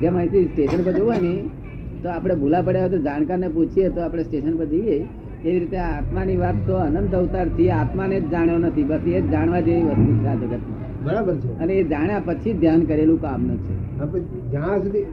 [0.00, 1.44] જેમ અહીંથી સ્ટેશન પર જવું હોય ને
[2.02, 4.96] તો આપણે ભૂલા પડ્યા હોય તો જાણકારને પૂછીએ તો આપણે સ્ટેશન પર જઈએ.
[5.44, 9.60] એવી રીતે આત્માની વાત તો અનંત અવતારથી આત્માને જ જાણ્યો નથી બસ એ જ જાણવા
[9.60, 10.80] જેવી વસ્તુ છે આ જગતમાં.
[11.04, 11.48] બરાબર છે.
[11.60, 14.20] અને એ જાણ્યા પછી ધ્યાન કરેલું કામ નથી આપણે
[14.52, 15.06] જ્યાં સુધી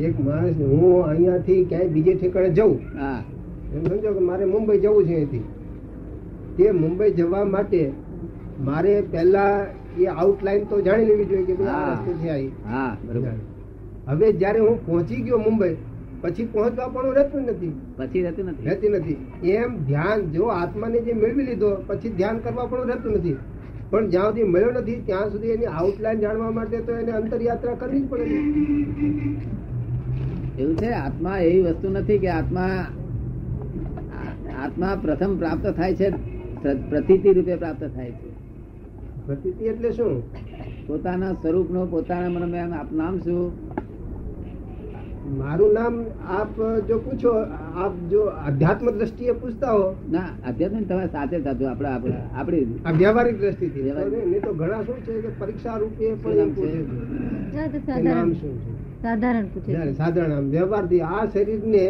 [0.00, 3.18] એક માણસ હું અહીંયાથી ક્યાંય બીજે ઠેકાણે જઉં હા.
[3.74, 5.44] એમ સમજો કે મારે મુંબઈ જવું છે અહીંથી.
[6.56, 7.82] તે મુંબઈ જવા માટે
[8.64, 9.52] મારે પહેલા
[9.98, 11.94] એ આઉટલાઈન તો જાણી લેવી જોઈએ કે આ હા.
[11.94, 13.38] રસ્તે છે હા બરાબર.
[14.08, 15.74] હવે જ્યારે હું પહોંચી ગયો મુંબઈ
[16.20, 17.72] પછી પહોંચવા પણ રહેતું નથી.
[17.96, 18.64] પછી રહેતું નથી.
[18.64, 19.50] રહેતી નથી.
[19.50, 23.36] એમ ધ્યાન જો આત્માને જે મેળવી લીધો પછી ધ્યાન કરવા પણ રહેતું નથી.
[23.90, 28.00] પણ જ્યાં સુધી મળ્યો નથી ત્યાં સુધી એની આઉટલાઈન જાણવા માટે તો એને અંતરયાત્રા કરવી
[28.00, 28.24] જ પડે
[30.62, 32.86] એવું છે આત્મા એવી વસ્તુ નથી કે આત્મા
[34.64, 36.10] આત્મા પ્રથમ પ્રાપ્ત થાય છે
[36.90, 38.30] પ્રતિતિ રૂપે પ્રાપ્ત થાય છે.
[39.26, 40.22] પ્રતિતિ એટલે શું?
[40.86, 43.52] પોતાના સ્વરૂપનો પોતાના મનમાં આપ નામ શું?
[45.24, 47.32] મારું નામ આપ જો પૂછો
[47.76, 49.96] આપ જો અધ્યાત્મ દ્રષ્ટિએ પૂછતા હો.
[50.10, 52.64] ના અધ્યાત્મ તમે સાથે સાથે આપણે આપણે આપણી
[52.98, 53.82] વ્યવહારિક દ્રષ્ટિથી.
[53.82, 56.80] નહીં તો ઘણા શું છે કે પરીક્ષા રૂપે પણ એમ પૂછે
[58.02, 58.72] નામ શું છે?
[59.02, 59.92] સાધારણ પૂછે.
[59.92, 61.84] સાધારણ આમ વ્યવહારથી આ શરીરને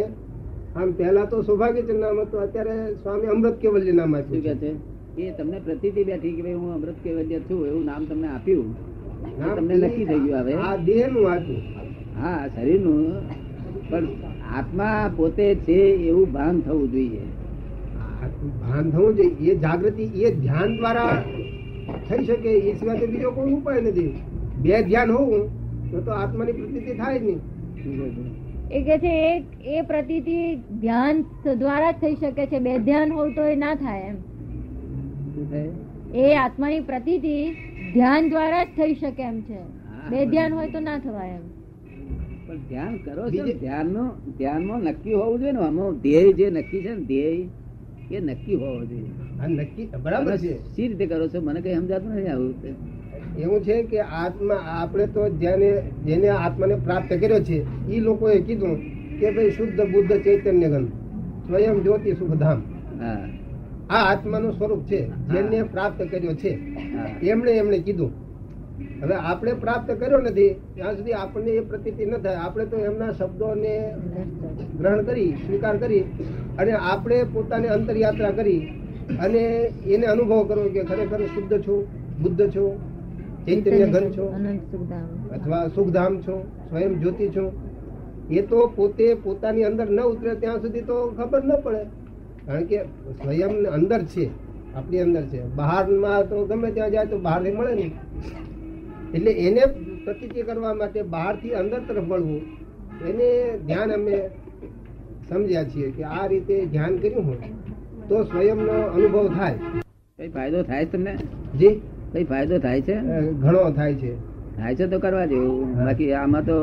[0.76, 4.70] આમ પહેલા તો સૌભાગ્યચંદ નામ હતું અત્યારે સ્વામી અમૃત કેવલ્ય નામ કે આપ્યું છે?
[5.18, 8.74] એ તમને પ્રતિથી બેઠી કે ભાઈ હું અમૃત કેવલ્ય છું એવું નામ તમને આપ્યું.
[9.56, 10.54] તમને નક્કી થઈ ગયું હવે.
[10.54, 11.79] આ દેહનું આપ્યું.
[12.16, 13.22] હા શરીરનું.
[13.90, 14.08] પણ
[14.54, 17.20] આત્મા પોતે છે એવું ભાન થવું જોઈએ.
[18.60, 19.52] ભાન થવું જોઈએ.
[19.52, 21.24] એ જાગૃતિ એ ધ્યાન દ્વારા
[22.10, 22.50] થઈ શકે.
[22.50, 24.12] એ સિવાય બીજો કોઈ ઉપાય નથી.
[24.62, 25.48] બે ધ્યાન હોવું
[26.04, 27.40] તો આત્માની પ્રતિ થાય જ નહીં?
[28.70, 29.44] એ કે છે એ
[29.78, 31.22] એ પ્રતીતિ ધ્યાન
[31.58, 32.58] દ્વારા જ થઈ શકે છે.
[32.58, 34.16] બે ધ્યાન હોય તો એ ના થાય એમ.
[36.14, 37.36] એ આત્માની પ્રતીતિ
[37.94, 39.62] ધ્યાન દ્વારા જ થઈ શકે એમ છે.
[40.10, 41.59] બે ધ્યાન હોય તો ના થવાય એમ.
[42.50, 46.82] પણ ધ્યાન કરો છો બીજે- ધ્યાનનો ધ્યાનમાં નક્કી હોવું જોઈએ ને આમાં ધ્યેય જે નક્કી
[46.82, 47.48] છે ને ધ્યેય
[48.10, 49.06] એ નક્કી હોવો જોઈએ.
[49.40, 50.74] આ નક્કી બરાબર છે.
[50.74, 51.40] સી રીતે કરો છો?
[51.40, 52.54] મને કઈ સમજાતું નથી આવું
[53.38, 58.78] એવું છે કે આત્મા આપણે તો જેને જેને આત્માને પ્રાપ્ત કર્યો છે એ લોકોએ કીધું
[59.18, 60.84] કે ભાઈ શુદ્ધ બુદ્ધ ચૈતન્ય ગણ
[61.46, 62.62] સ્વયં જ્યોતિ સુખધામ
[63.90, 66.58] આ આત્માનું સ્વરૂપ છે જેને પ્રાપ્ત કર્યો છે.
[67.22, 68.29] એમણે એમણે કીધું.
[69.02, 72.38] હવે આપણે પ્રાપ્ત કર્યો નથી, ત્યાં સુધી આપણને એ પ્રતીતિ ન થાય.
[72.44, 73.74] આપણે તો એમના શબ્દોને
[74.78, 76.04] ગ્રહણ કરી, સ્વીકાર કરી
[76.60, 78.62] અને આપણે પોતાની અંતરયાત્રા કરી
[79.24, 79.42] અને
[79.94, 81.80] એને અનુભવ કરવો કે ખરેખર શુદ્ધ છું,
[82.22, 82.70] બુદ્ધ છું,
[83.46, 84.26] ચૈતન્ય ઘન છો,
[85.36, 86.36] અથવા સુખધામ છો,
[86.68, 87.48] સ્વયં જ્યોતિ છું.
[88.30, 91.82] એ તો પોતે પોતાની અંદર ન ઉતરે ત્યાં સુધી તો ખબર ન પડે.
[92.46, 92.78] કારણ કે
[93.22, 94.26] સ્વયં અંદર છે,
[94.76, 95.40] આપણી અંદર છે.
[95.58, 97.92] બહારમાં તો ગમે ત્યાં જાય તો બહારથી મળે નહીં.
[99.14, 99.60] એટલે એને
[100.04, 102.40] પ્રતિક્રિયા કરવા માટે બહારથી અંદર તરફ વળવું
[103.08, 104.16] એને ધ્યાન અમે
[105.28, 107.38] સમજ્યા છીએ કે આ રીતે ધ્યાન કર્યું હોય
[108.08, 109.54] તો સ્વયંનો અનુભવ થાય.
[110.18, 111.16] કઈ ફાયદો થાય તમને?
[111.58, 111.80] જી?
[112.12, 112.94] કઈ ફાયદો થાય છે?
[113.32, 114.12] ઘણો થાય છે.
[114.56, 115.74] થાય છે તો કરવા જેવું.
[115.74, 116.56] બાકી આમાં તો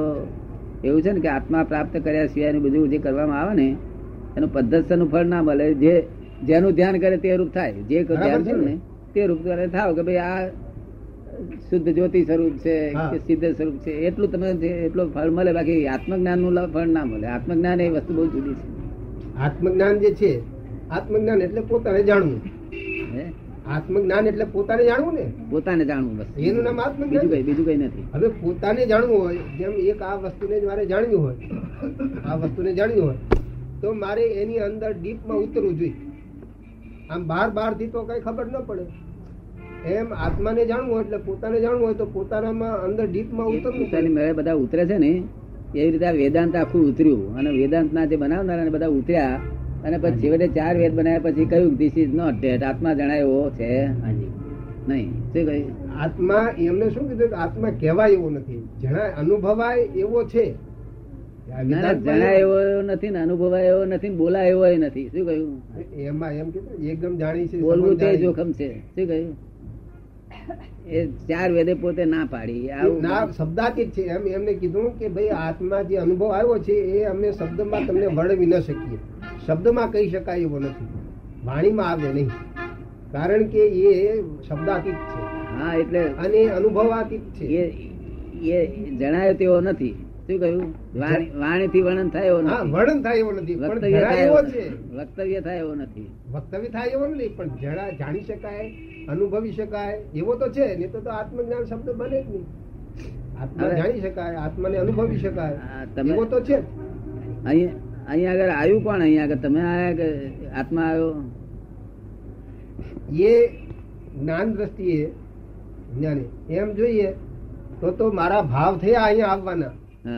[0.84, 3.76] એવું છે ને કે આત્મા પ્રાપ્ત કર્યા સિવાયનું બધું જે કરવામાં આવે ને
[4.38, 5.74] એનું પદ્ધતિનું ફળ ના મળે.
[5.74, 6.08] જે
[6.44, 7.72] જેનું ધ્યાન કરે તે રૂપ થાય.
[7.72, 8.52] જે ધ્યાન છે?
[8.52, 8.78] ને
[9.14, 9.68] તે રૂપ કરે.
[9.68, 10.50] થાવ કે ભાઈ આ
[11.70, 12.76] શુદ્ધ જ્યોતિ સ્વરૂપ છે
[13.12, 14.50] કે સિદ્ધ સ્વરૂપ છે એટલું તમે
[14.88, 17.28] એટલો ફળ મળે બાકી આત્મજ્ઞાનનું ફળ ના મળે.
[17.28, 18.56] આત્મજ્ઞાન એ વસ્તુ બહુ જુદી
[19.38, 20.32] આત્મજ્ઞાન જે છે
[20.92, 22.40] આત્મજ્ઞાન એટલે પોતાને જાણવું.
[23.12, 23.24] છે?
[23.68, 25.26] આત્મજ્ઞાન એટલે પોતાને જાણવું ને?
[25.52, 26.28] પોતાને જાણવું બસ.
[26.40, 28.06] એનું નામ બીજું આત્મજ્ઞાન કઈ બીજું કઈ નથી.
[28.14, 31.38] હવે પોતાને જાણવું હોય જેમ એક આ વસ્તુને મારે જાણવી હોય
[32.26, 33.20] આ વસ્તુને જાણવી હોય
[33.82, 35.98] તો મારે એની અંદર ડીપમાં ઉતરવું જોઈએ.
[37.12, 38.86] આમ બહાર બહારથી તો કઈ ખબર ન પડે.
[39.88, 44.34] એમ આત્માને જાણવું હોય એટલે પોતાને જાણવું હોય તો પોતાનામાં અંદર ડીપમાં ઉતરવું પોતાની મેળે
[44.34, 45.24] બધા ઉતરે છે ને
[45.76, 47.36] એવી રીતે આ વેદાંત આખું ઉતર્યું.
[47.36, 49.40] અને વેદાંતના જે બનાવનારા બધા ઉતર્યા
[49.86, 53.50] અને પછી છેવટે ચાર વેદ બનાવ્યા પછી કહ્યું ધીસ ઇઝ નોટ ડેટ આત્મા જણાય એવો
[53.50, 53.88] છે
[54.88, 55.10] નહીં.
[55.12, 56.00] શું કહ્યું?
[56.02, 57.38] આત્મા એમને શું કીધું?
[57.38, 58.68] આત્મા કહેવાય એવો નથી.
[58.82, 60.54] જણાય અનુભવાય એવો છે.
[61.64, 65.10] જણાય એવો નથી ને અનુભવાય એવો નથી ને બોલાય એવો નથી.
[65.10, 65.62] શું કહ્યું?
[65.98, 68.80] એમાં એમ કીધું એકદમ જાણી છે બોલવું તે જોખમ છે.
[68.80, 69.36] શું કહ્યું?
[70.88, 72.70] એ ચાર વેદે પોતે ના પાડી
[73.02, 74.02] ના શબ્દાતીત છે.
[74.02, 78.46] એમ એમને કીધું કે ભાઈ આત્મા જે અનુભવ આવ્યો છે એ અમે શબ્દમાં તમને વર્ણવી
[78.46, 78.98] ન શકીએ.
[79.48, 80.88] શબ્દમાં કહી શકાય એવો નથી.
[81.46, 82.30] વાણીમાં આવે નહીં.
[83.12, 85.22] કારણ કે એ શબ્દાતીત છે.
[85.60, 87.46] હા એટલે અને અનુભવાતીત છે.
[87.46, 87.64] એ
[88.52, 89.94] એ જણાયો તેવો નથી.
[90.28, 90.76] શું કહ્યું?
[90.96, 92.72] વાણી વાણીથી વર્ણન થાય એવો નથી.
[92.72, 93.56] વર્ણન થાય એવો નથી.
[93.56, 94.96] વક્તવ્ય થાય એવો છે.
[94.96, 96.08] વક્તવ્ય થાય એવો નથી.
[96.32, 97.48] વક્તવ્ય થાય એવો નથી પણ
[98.00, 98.76] જાણી શકાય.
[99.12, 99.98] અનુભવી શકાય.
[100.20, 102.46] એવો તો છે નહીં તો આત્મજ્ઞાન શબ્દ બને જ નહીં.
[103.42, 105.58] આત્મા જાણી શકાય આત્માને અનુભવી શકાય.
[106.12, 106.58] એવો તો છે.
[107.46, 110.08] અહીંયા આગળ આવ્યું પણ અહીંયા આગળ તમે આયા કે
[110.60, 111.12] આત્મા આવ્યો?
[113.30, 113.34] એ
[114.20, 115.02] જ્ઞાન દ્રષ્ટિએ
[115.96, 116.24] જ્ઞાને
[116.60, 117.10] એમ જોઈએ
[117.82, 119.74] તો તો મારા ભાવ થયા અહીંયા આવવાના.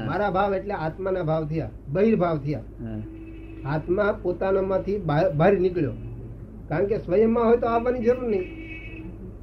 [0.09, 2.65] મારા ભાવ એટલે આત્માના ભાવ થયા બહિર્ભાવ થયા.
[3.73, 5.95] આત્મા પોતાનામાંથી બહાર બહાર નીકળ્યો.
[6.69, 8.45] કારણ કે સ્વયંમાં હોય તો આવવાની જરૂર નહીં.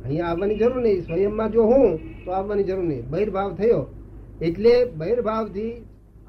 [0.07, 1.01] અહીંયા આવવાની જરૂર નહીં.
[1.07, 1.90] સ્વયંમાં જો હું
[2.25, 3.05] તો આવવાની જરૂર નહીં.
[3.12, 3.83] બહિર્ભાવ થયો.
[4.49, 5.73] એટલે બહિર્ભાવથી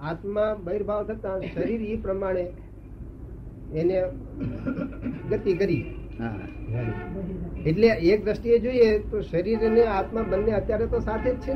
[0.10, 2.44] આત્મા બહિર્ભાવ થતા શરીર એ પ્રમાણે
[3.80, 3.98] એને
[5.32, 5.84] ગતિ કરી.
[7.70, 11.54] એટલે એક દ્રષ્ટિએ જોઈએ તો શરીર અને આત્મા બંને અત્યારે તો સાથે જ છે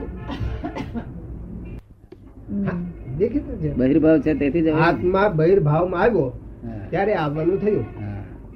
[3.19, 3.69] દેખીતું છે.
[3.79, 6.29] બહિર્ભાવ છે તેથી આત્મા બહિર્ભાવમાં આવ્યો
[6.91, 7.85] ત્યારે આવવાનું થયું.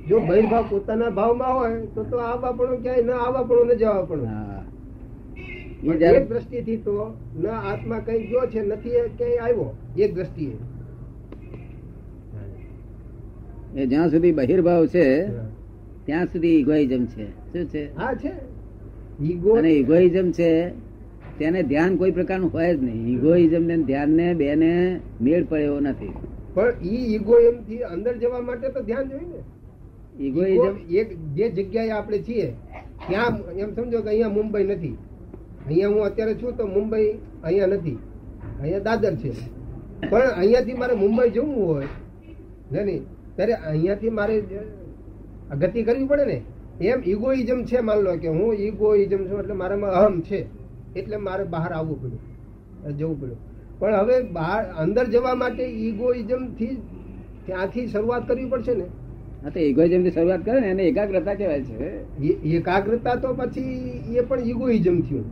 [0.10, 4.06] જો બહિર્ભાવ પોતાના ભાવમાં હોય તો તો આવવા પણ ક્યાંય ના આવવા પણ ને જવા
[4.10, 4.24] પણ
[6.12, 6.96] એક દ્રષ્ટિથી તો
[7.42, 10.56] ન આત્મા કઈ ગયો છે નથી ક્યાંય આવ્યો એક દ્રષ્ટિએ.
[13.76, 15.06] એ જ્યાં સુધી બહિર્ભાવ છે
[16.06, 17.26] ત્યાં સુધી ઇગોઇઝમ છે.
[17.52, 17.84] શું છે?
[17.96, 18.34] હા છે.
[19.24, 20.52] ઈગો અને ઇગોઇઝમ છે
[21.40, 23.08] તેને ધ્યાન કોઈ પ્રકારનું હોય જ નહીં.
[23.16, 24.72] ઇગોઇઝમ ને ધ્યાન ને બે ને
[25.22, 26.14] મેળ પડે એવો નથી.
[26.54, 29.42] પણ ઈ ઇગોઇઝમ એમ થી અંદર જવા માટે તો ધ્યાન જોઈએ ને.
[30.20, 32.48] ઇગોઇઝમ એક જે જગ્યાએ આપણે છીએ
[33.08, 34.96] ત્યાં એમ સમજો કે અહીંયા મુંબઈ નથી.
[35.68, 37.10] અહીંયા હું અત્યારે છું તો મુંબઈ
[37.44, 37.98] અહીંયા નથી.
[38.62, 39.32] અહીંયા દાદર છે.
[40.10, 41.88] પણ અહીંયાથી મારે મુંબઈ જવું હોય
[42.72, 43.04] ને નહીં
[43.36, 44.36] ત્યારે અહીંયાથી મારે
[45.62, 46.38] ગતિ કરવી પડે ને?
[46.80, 50.40] એમ ઇગોઇઝમ છે માન લો કે હું ઇગોઇઝમ છું એટલે મારામાં અહમ છે.
[50.96, 53.40] એટલે મારે બહાર આવવું પડ્યું જવું પડ્યું.
[53.80, 56.76] પણ હવે બહાર અંદર જવા માટે ઇગોઇઝમથી
[57.46, 58.88] ત્યાંથી શરૂઆત કરવી પડશે ને?
[59.46, 61.90] હા તો ઇગોઇઝમથી શરૂઆત કરે ને એને એકાગ્રતા કહેવાય છે.
[62.52, 65.26] એકાગ્રતા તો પછી એ પણ ઇગોઇઝમ થયું.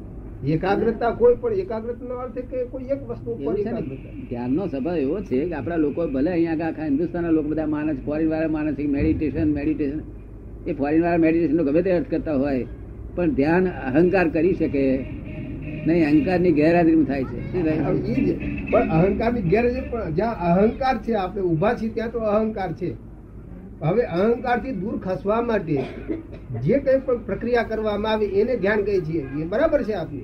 [0.48, 3.82] એકાગ્રતા કોઈ પણ એકાગ્રતા નો અર્થ કે કોઈ એક વસ્તુ ને?
[4.30, 8.30] ધ્યાનનો સ્વભાવ એવો છે કે આપણા લોકો ભલે અહીંયા આખા હિન્દુસ્તાનના લોકો બધા માણસ ફોરેન
[8.30, 10.00] વાળા માણસ મેડિટેશન મેડિટેશન
[10.66, 12.66] એ ફોરેન વાળા મેડિટેશન નો ગમે તે અર્થ કરતા હોય
[13.18, 14.84] પણ ધ્યાન અહંકાર કરી શકે.
[15.86, 17.40] નહીં અહંકારની ગેરહાજરીમાં થાય છે.
[18.72, 22.92] પણ અહંકારની ગેરહાજરી પણ જ્યાં અહંકાર છે આપણે ઊભા છીએ ત્યાં તો અહંકાર છે.
[23.84, 25.84] હવે અહંકારથી દૂર ખસવા માટે
[26.62, 29.28] જે કંઈ પણ પ્રક્રિયા કરવામાં આવે એને ધ્યાન કહીએ છીએ.
[29.42, 30.22] એ બરાબર છે આપનું?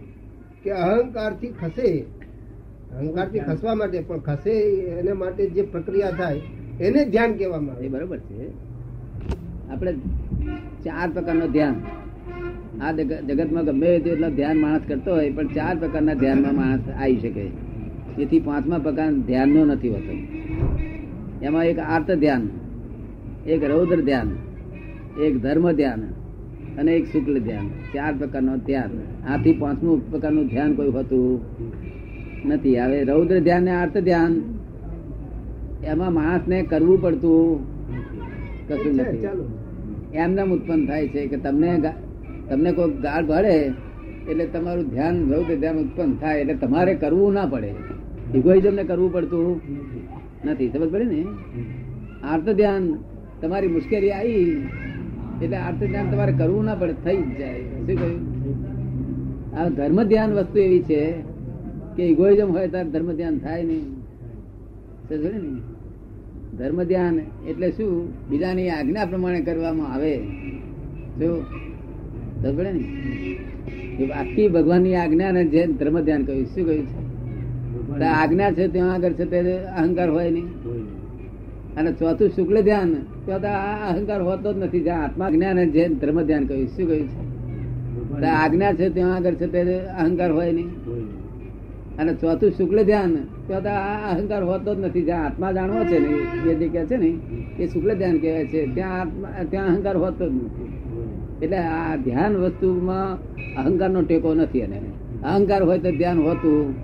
[0.63, 2.06] કે અહંકારથી ખસે,
[2.95, 6.41] અહંકારથી ખસવા માટે પણ ખસે એને માટે જે પ્રક્રિયા થાય,
[6.82, 7.88] એને ધ્યાન કહેવામાં આવે.
[7.88, 8.50] બરાબર છે.
[9.69, 9.93] આપણે
[10.86, 11.76] ચાર પ્રકારનું ધ્યાન.
[12.82, 17.17] આ જગ- જગતમાં ગમે તેટલા ધ્યાન માણસ કરતો હોય, પણ ચાર પ્રકારના ધ્યાનમાં માણસ આવી
[17.17, 17.48] શકે.
[18.22, 20.17] એથી પાંચમા પ્રકાર ધ્યાનનો નથી હોતો.
[21.45, 22.50] એમાં એક આર્ત ધ્યાન
[23.50, 24.30] એક રૌદ્ર ધ્યાન
[25.26, 26.02] એક ધર્મ ધ્યાન
[26.80, 27.68] અને એક શુક્લ ધ્યાન.
[27.94, 28.92] ચાર પ્રકારનો ધ્યાન
[29.30, 31.28] આથી પાંચમું પ્રકારનું ધ્યાન કોઈ હોતું
[32.46, 32.78] નથી.
[32.80, 34.34] હવે રૌદ્ર ધ્યાન ને અર્થ ધ્યાન
[35.86, 37.48] એમાં માણસને કરવું પડતું
[38.68, 39.28] કશું નથી.
[40.18, 41.72] એમને ઉત્પન્ન થાય છે કે તમને
[42.50, 43.56] તમને કોઈ ગાળ ભળે
[44.30, 47.72] એટલે તમારું ધ્યાન રૌદ્ર ધ્યાન ઉત્પન્ન થાય એટલે તમારે કરવું ના પડે.
[48.36, 49.48] ઇગોઇઝમ ને કરવું પડતું
[50.46, 50.70] નથી.
[50.74, 51.22] સમજ પડે ને?
[52.24, 52.84] આર્ત ધ્યાન
[53.41, 54.67] તમારી મુશ્કેલી આવી,
[55.43, 57.62] એટલે આર્ત ધ્યાન તમારે કરવું ના પડે, થઈ જ જાય.
[57.62, 58.19] શું કહ્યું?
[59.60, 61.13] આ ધર્મ ધ્યાન વસ્તુ એવી છે
[61.95, 63.86] કે ઇગોઇઝમ હોય ત્યારે ધર્મ ધ્યાન થાય નહીં.
[66.58, 68.13] ધર્મ ધ્યાન એટલે શું?
[68.30, 70.17] બીજાની આજ્ઞા પ્રમાણે કરવામાં આવે.
[71.19, 71.41] જો
[72.43, 72.84] સમજે ને?
[74.13, 76.88] આખી ભગવાનની આજ્ઞા ને જે ધર્મ ધ્યાન કહ્યું, શું કહ્યું?
[77.99, 80.47] છે આજ્ઞા છે, ત્યાં આગળ છે, તે અહંકાર હોય નહીં?
[81.80, 82.94] અને ચોથું શુક્લ ધ્યાન.
[83.26, 84.80] તો આ અહંકાર હોતો જ નથી.
[84.80, 86.68] જ્યાં આત્મા જ્ઞાન અને જે ધર્મ ધ્યાન કહ્યું.
[86.68, 87.30] શું કહ્યું છે?
[88.26, 90.68] આજ્ઞા છે, ત્યાં આગળ છે, તે અહંકાર હોય નહીં.
[91.98, 93.15] અને ચોથું શુક્લ ધ્યાન.
[93.48, 95.02] તો આ અહંકાર હોતો જ નથી.
[95.02, 97.18] જ્યાં આત્મા જાણવો છે ને, એ જગ્યા છે ને,
[97.60, 98.65] એ શુક્લ ધ્યાન કહેવાય છે.
[98.76, 100.65] ત્યાં આત્મા, ત્યાં અહંકાર હોતો જ નથી.
[101.42, 103.13] એટલે આ ધ્યાન વસ્તુમાં
[103.56, 104.82] અહંકારનો ટેકો નથી એને.
[105.24, 106.76] અહંકાર હોય તો ધ્યાન હોતું.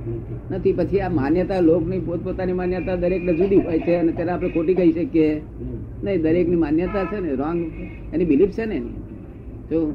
[0.52, 0.74] નથી.
[0.74, 4.92] પછી આ માન્યતા, લોકની પોતપોતાની માન્યતા દરેકને જુદી હોય છે અને ત્યારે આપણે ખોટી કહી
[4.92, 5.42] શકીએ.
[6.04, 7.72] નહીં, દરેકની માન્યતા છે ને રોંગ
[8.14, 8.90] એની બિલીફ છે ને એની.
[9.70, 9.94] તો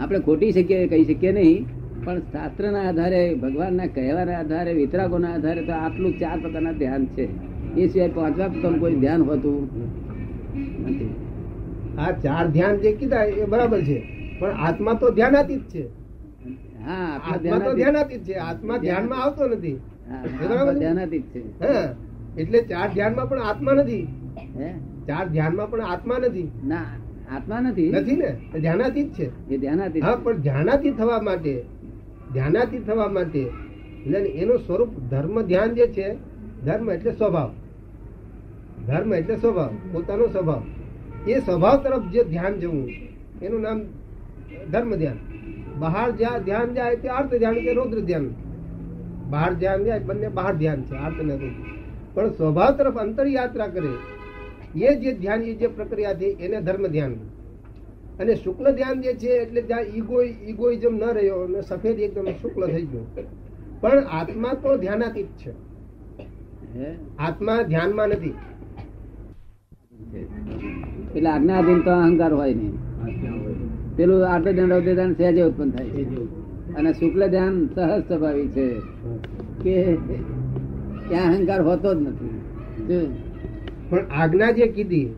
[0.00, 1.66] આપણે ખોટી શકીએ, કહી શકીએ નહીં,
[2.04, 7.28] પણ શાસ્ત્રના આધારે, ભગવાનના કહેવાના આધારે, વિતરાગોના આધારે તો આટલું ચાર પ્રકારના ધ્યાન છે.
[7.76, 9.64] એ સિવાય પાંચમા પ્રકારનું કોઈ ધ્યાન હોતું
[10.86, 11.14] નથી.
[11.98, 14.06] આ ચાર ધ્યાન જે કીધા એ બરાબર છે.
[14.38, 15.97] પણ આત્મા તો ધ્યાનાતીત છે.
[16.86, 17.36] હા
[18.82, 19.76] ધ્યાનમાં આવતો નથી.
[22.38, 24.04] એટલે ચાર ધ્યાનમાં પણ આત્મા નથી.
[25.06, 26.48] ચાર ધ્યાનમાં પણ આત્મા નથી.
[26.66, 26.86] ના
[27.34, 27.90] આત્મા નથી.
[27.90, 28.30] નથી ને?
[28.60, 29.26] ધ્યાનાતીત છે.
[29.54, 31.54] એ ધ્યાનાતીત હા પણ ધ્યાનાતીત થવા માટે
[32.32, 33.42] ધ્યાનાતીત થવા માટે
[34.06, 36.06] એટલે એનું સ્વરૂપ ધર્મ ધ્યાન જે છે
[36.64, 37.50] ધર્મ એટલે સ્વભાવ.
[38.86, 40.62] ધર્મ એટલે સ્વભાવ પોતાનો સ્વભાવ.
[41.28, 42.86] એ સ્વભાવ તરફ જે ધ્યાન જવું
[43.42, 43.78] એનું નામ
[44.72, 45.18] ધર્મ ધ્યાન.
[45.78, 48.30] બહાર જ્યાં ધ્યાન જાય તે અર્થ ધ્યાન કે રૌદ્ર ધ્યાન?
[49.30, 51.64] બહાર ધ્યાન જાય બંને બહાર ધ્યાન છે અર્થ ને રૌદ્ર.
[52.14, 53.88] પણ સ્વભાવ તરફ અંતર યાત્રા કરે
[54.76, 57.14] એ જે ધ્યાન એ જે પ્રક્રિયા છે એને ધર્મ ધ્યાન.
[58.20, 62.66] અને શુક્લ ધ્યાન જે છે એટલે ત્યાં ઈગો ઈગોઇઝમ ન રહ્યો અને સફેદ એકદમ શુક્લ
[62.66, 63.24] થઈ ગયો.
[63.80, 65.50] પણ આત્મા તો ધ્યાનાતીત છે.
[66.78, 66.94] હે?
[67.18, 68.34] આત્મા ધ્યાનમાં નથી.
[71.16, 73.47] એટલે આજ્ઞાધીન તો અહંકાર હોય નહીં.
[73.98, 75.86] પેલું આર્ત ધ્યાન રૌદ્ર ધ્યાન સહેજે ઉત્પન્ન થાય
[76.76, 78.74] અને શુક્લ ધ્યાન સહજ સ્વાભાવિક છે.
[79.62, 79.96] કે
[81.08, 82.40] ત્યાં અહંકાર હોતો જ નથી.
[83.90, 85.08] પણ આજ્ઞા જે કીધી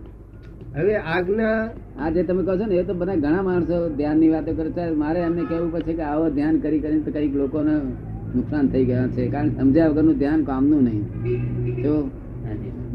[0.76, 4.52] હવે આજ્ઞા આ જે તમે કહો છો ને એ તો બધા ઘણા માણસો ધ્યાનની વાતો
[4.52, 4.90] કરે છે.
[4.90, 7.74] મારે એમને કહેવું પડશે કે આવો ધ્યાન કરી કરીને તો કંઈક લોકોને
[8.36, 9.28] નુકસાન થઈ ગયા છે.
[9.28, 11.02] કારણ સમજ્યા વગરનું ધ્યાન કામનું નહીં.
[11.82, 12.10] જો.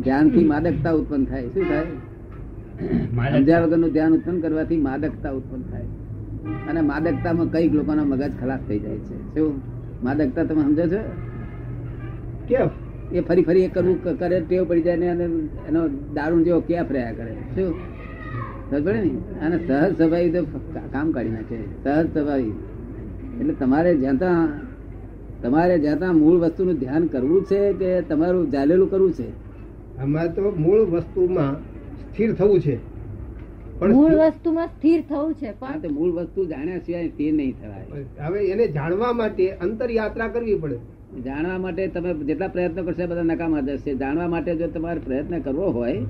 [0.04, 1.48] ધ્યાનથી માદકતા ઉત્પન્ન થાય.
[1.48, 1.84] શું થાય?
[2.80, 5.84] સમજ્યા વગરનું ધ્યાન ઉત્પન્ન કરવાથી માદકતા ઉત્પન્ન થાય.
[6.70, 9.34] અને માદકતામાં કંઈક લોકોના મગજ ખલાસ થઈ જાય છે.
[9.34, 9.62] શું?
[10.04, 11.00] માદકતા તમે સમજો છો?
[12.48, 12.68] કેમ
[13.12, 15.24] એ ફરી ફરી એ કરવું કરે ટેવ પડી જાય ને અને
[15.68, 17.32] એનો દારૂણ જેવો કેફ રહ્યા કરે.
[17.32, 17.74] શું?
[18.72, 19.40] સમજે ને?
[19.40, 20.44] અને સહજ સ્વભાવી તો
[20.92, 21.58] કામ કાઢી નાખે.
[21.84, 22.52] સહજ સ્વભાવી.
[23.40, 24.50] એટલે તમારે જ્યાં ત્યાં
[25.42, 29.30] તમારે જ્યાં ત્યાં મૂળ વસ્તુનું ધ્યાન કરવું છે કે તમારું જાલેલું કરવું છે?
[30.00, 32.96] આમાં તો મૂળ વસ્તુમાં સ્થિર થવું છે.
[33.82, 38.04] મૂળ વસ્તુમાં સ્થિર થવું છે પણ તો મૂળ વસ્તુ જાણ્યા સિવાય સ્થિર નહીં થવાય.
[38.26, 40.78] હવે એને જાણવા માટે અંતર યાત્રા કરવી પડે.
[41.26, 43.96] જાણવા માટે તમે જેટલા પ્રયત્નો કરશો બધા નકામા જશે.
[43.96, 46.02] જાણવા માટે જો તમારે પ્રયત્ન કરવો હોય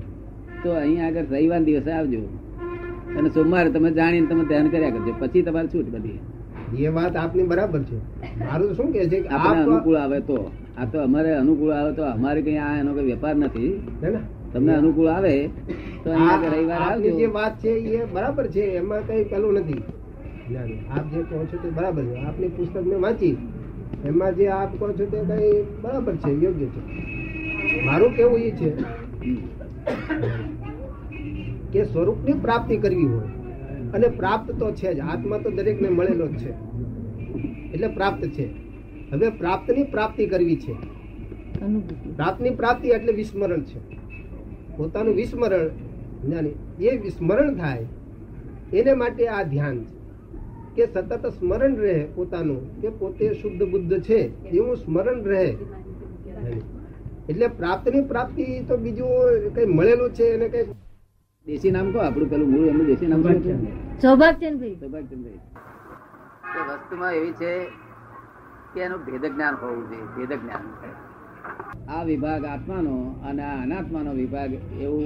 [0.63, 2.21] તો અહીં આગળ રવિવાર દિવસે આવજો.
[3.17, 5.13] અને સોમવારે તમે જાણીને તમે ધ્યાન કર્યા કરજો.
[5.19, 6.19] પછી તમારે છૂટ બધી.
[6.77, 7.97] એ વાત આપની બરાબર છે.
[8.45, 10.51] મારું શું કે છે કે આપણે અનુકૂળ આવે તો.
[10.77, 13.87] આ તો અમારે અનુકૂળ આવે તો અમારે કઈ આ એનો કઈ વેપાર નથી.
[14.01, 14.09] ને?
[14.55, 15.47] તમને અનુકૂળ આવે
[16.03, 19.83] તો રવિવાર આવે જે વાત છે એ બરાબર છે એમાં કઈ પેલું નથી.
[20.51, 20.97] ના, ના.
[20.97, 22.15] આપ જે કહો છો તે બરાબર છે.
[22.15, 23.37] આપની પુસ્તક મેં વાંચી.
[24.05, 26.81] એમાં જે આપ કહો છો તે કઈ બરાબર છે યોગ્ય છે.
[27.85, 28.71] મારું કેવું એ છે.
[31.73, 33.27] કે સ્વરૂપની પ્રાપ્તિ કરવી હોય
[33.93, 36.53] અને પ્રાપ્ત તો છે જ આત્મા તો દરેકને મળેલો જ છે.
[37.73, 38.49] એટલે પ્રાપ્ત છે.
[39.11, 40.73] હવે પ્રાપ્તની પ્રાપ્તિ કરવી છે.
[41.65, 42.09] અનુભૂતિ.
[42.09, 43.94] પ્રાપ્તની પ્રાપ્તિ એટલે વિસ્મરણ છે.
[44.77, 45.67] પોતાનું વિસ્મરણ
[46.23, 46.55] જ્ઞાની
[46.87, 47.87] એ વિસ્મરણ થાય
[48.73, 49.93] એને માટે આ ધ્યાન છે.
[50.75, 54.19] કે સતત સ્મરણ રહે પોતાનું કે પોતે શુદ્ધ બુદ્ધ છે
[54.51, 55.45] એવું સ્મરણ રહે.
[57.29, 60.65] એટલે પ્રાપ્તની પ્રાપ્તિ તો બીજું કઈ મળેલું છે એને કઈ
[61.47, 63.53] દેશી નામ કહો આપણું પેલું મૂળ એમનું દેશી નામ શું છે?
[64.01, 65.41] સૌભાગચંદભાઈ સૌભાગ્યચંદ્રભાઈ.
[66.67, 67.51] વસ્તુમાં એવી છે
[68.73, 70.63] કે એનું ભેદ જ્ઞાન હોવું જોઈએ ભેદ જ્ઞાન
[71.89, 75.03] આ વિભાગ આત્માનો અને આ અનાત્માનો વિભાગ એવું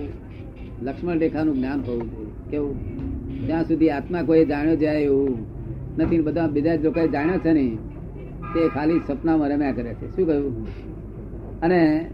[0.81, 2.51] લક્ષ્મણ રેખાનું જ્ઞાન હોવું જોઈએ.
[2.51, 2.99] કેવું?
[3.47, 5.37] જ્યાં સુધી આત્મા કોઈ જાણ્યો જાય એવું
[5.97, 7.77] નથી બધા બીજા જો કઈ જાણ્યો છે ને
[8.53, 10.15] તે ખાલી સપનામાં રમ્યા કરે છે.
[10.15, 10.67] શું કહ્યું?
[11.61, 12.09] અને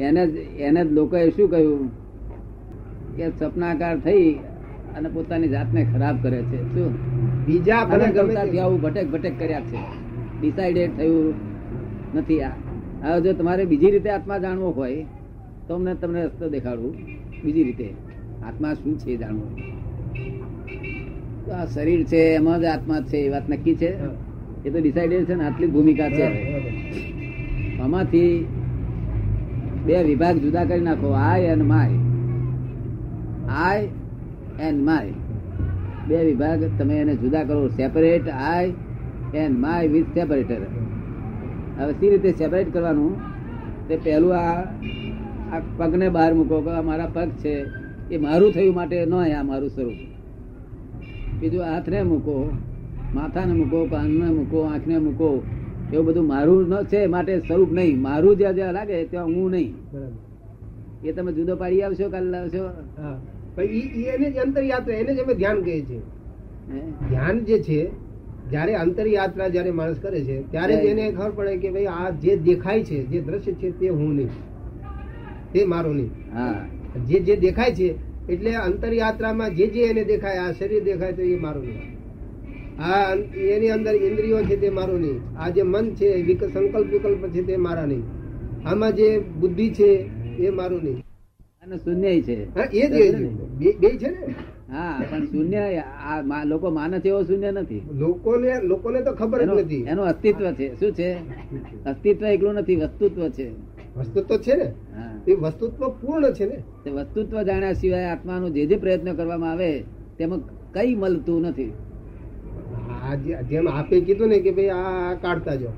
[0.00, 1.88] એને જ એને જ લોકોએ શું કહ્યું?
[3.16, 4.32] કે સપનાકાર થઈ
[4.96, 6.74] અને પોતાની જાતને ખરાબ કરે છે.
[6.74, 6.92] શું?
[7.46, 9.76] બીજા ભલે અને ગમે ગમતાથી તે- આવું ભટેક ભટેક કર્યા છે.
[10.40, 11.34] ડિસાઇડેડ થયું
[12.14, 12.50] નથી આ.
[13.02, 15.04] હવે જો તમારે બીજી રીતે આત્મા જાણવો હોય
[15.68, 16.92] તો અમને તમને રસ્તો દેખાડું.
[17.44, 17.88] બીજી રીતે
[18.46, 19.50] આત્મા શું છે જાણવું.
[21.44, 23.90] તો આ શરીર છે એમાં જ આત્મા છે એ વાત નક્કી છે.
[24.64, 26.26] એ તો ડિસાઇડેડ છે ને આટલી ભૂમિકા છે.
[27.80, 28.46] આમાંથી
[29.86, 31.90] બે વિભાગ જુદા કરી નાખો I and my
[33.48, 33.88] I
[34.60, 35.12] and my
[36.08, 37.68] બે વિભાગ તમે એને જુદા કરો.
[37.68, 38.72] Separate I
[39.34, 40.62] and my with separator
[41.78, 43.12] હવે સી રીતે સેપરેટ કરવાનું
[43.88, 44.54] તે પહેલું આ
[45.52, 47.54] આ પગને બહાર મૂકો કે આ મારા પગ છે
[48.14, 49.98] એ મારું થયું માટે ન આ મારું સ્વરૂપ.
[51.40, 52.36] બીજું હાથને મૂકો
[53.16, 55.28] માથાને મૂકો કાનને મૂકો આંખને મૂકો
[55.92, 57.96] એવું બધું મારું ન છે માટે સ્વરૂપ નહીં.
[58.06, 59.70] મારું જ્યાં જ્યાં લાગે ત્યાં હું નહીં.
[61.06, 62.62] એ તમે જુદો પાડી આવશો કાલ લાવશો
[64.12, 66.02] એને જ અંતરયાત્રા એને જ અમે ધ્યાન કહીએ છીએ?
[67.08, 67.80] ધ્યાન જે છે
[68.50, 72.36] જયારે અંતરયાત્રા જ્યારે માણસ કરે છે ત્યારે જ એને ખબર પડે કે ભાઈ આ જે
[72.48, 74.30] દેખાય છે જે દ્રશ્ય છે તે હું નહીં.
[75.52, 76.10] તે મારો નહીં.
[77.08, 77.88] જે જે દેખાય છે
[78.28, 81.80] એટલે અંતરયાત્રામાં જે જે એને દેખાય આ શરીર દેખાય તો એ મારું નહીં.
[82.78, 83.14] આ
[83.54, 85.18] એની અંદર ઇન્દ્રિયો છે તે મારું નહીં.
[85.38, 86.08] આ જે મન છે
[86.54, 88.04] સંકલ્પ વિકલ્પ છે તે મારા નહીં.
[88.64, 89.08] આમાં જે
[89.40, 89.90] બુદ્ધિ છે
[90.38, 91.02] એ મારું નહીં.
[91.62, 92.36] અને શૂન્ય છે.
[92.72, 92.96] એ જ
[93.80, 94.34] બે છે ને?
[94.68, 95.60] હા પણ શૂન્ય
[96.04, 97.82] આ લોકો માને છે એવો શૂન્ય નથી.
[97.94, 99.82] લોકોને લોકોને તો ખબર જ નથી.
[99.82, 100.66] એનું અસ્તિત્વ છે.
[100.80, 101.10] શું છે?
[101.84, 103.46] અસ્તિત્વ એકલું નથી વસ્તુત્વ છે.
[103.96, 104.68] વસ્તુત્વ છે ને?
[105.28, 106.58] એ વસ્તુત્વ પૂર્ણ છે ને?
[106.84, 109.70] તે વસ્તુત્વ જાણ્યા સિવાય આત્માનો જે જે પ્રયત્ન કરવામાં આવે
[110.18, 110.40] તેમાં
[110.72, 111.72] કઈ મળતું નથી.
[113.50, 115.72] જેમ આપે કીધું ને કે ભાઈ આ આ કાઢતા જાઓ.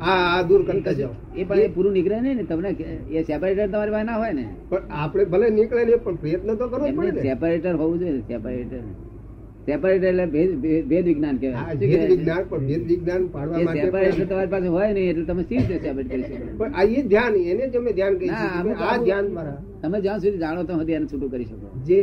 [0.00, 1.12] આ દૂર કરતા જાઓ.
[1.36, 2.70] એ પણ એ પૂરું નીકળે નહીં ને તમને
[3.10, 4.44] એ સેપરેટર તમારી પાસે ના હોય ને.
[4.70, 8.82] પણ આપણે ભલે નીકળે ને પણ પ્રયત્ન તો કરવો પડે સેપરેટર હોવું જોઈએ સેપરેટર
[9.68, 10.24] સેપરેટર એટલે
[10.90, 14.88] ભેદ વિજ્ઞાન હા, કહેવાય ભેદ વિજ્ઞાન પણ ભેદ વિજ્ઞાન પાડવા માટે સેપરેટર તમારી પાસે હોય
[14.94, 16.10] નહીં એટલે તમે સી રીતે સેપરેટ
[16.58, 18.46] પણ આ એ ધ્યાન એને તમે ધ્યાન ના,
[18.86, 21.68] આ મારા તમે જ્યાં સુધી જાણો તો સુધી એને છૂટું કરી શકો.
[21.88, 21.98] જે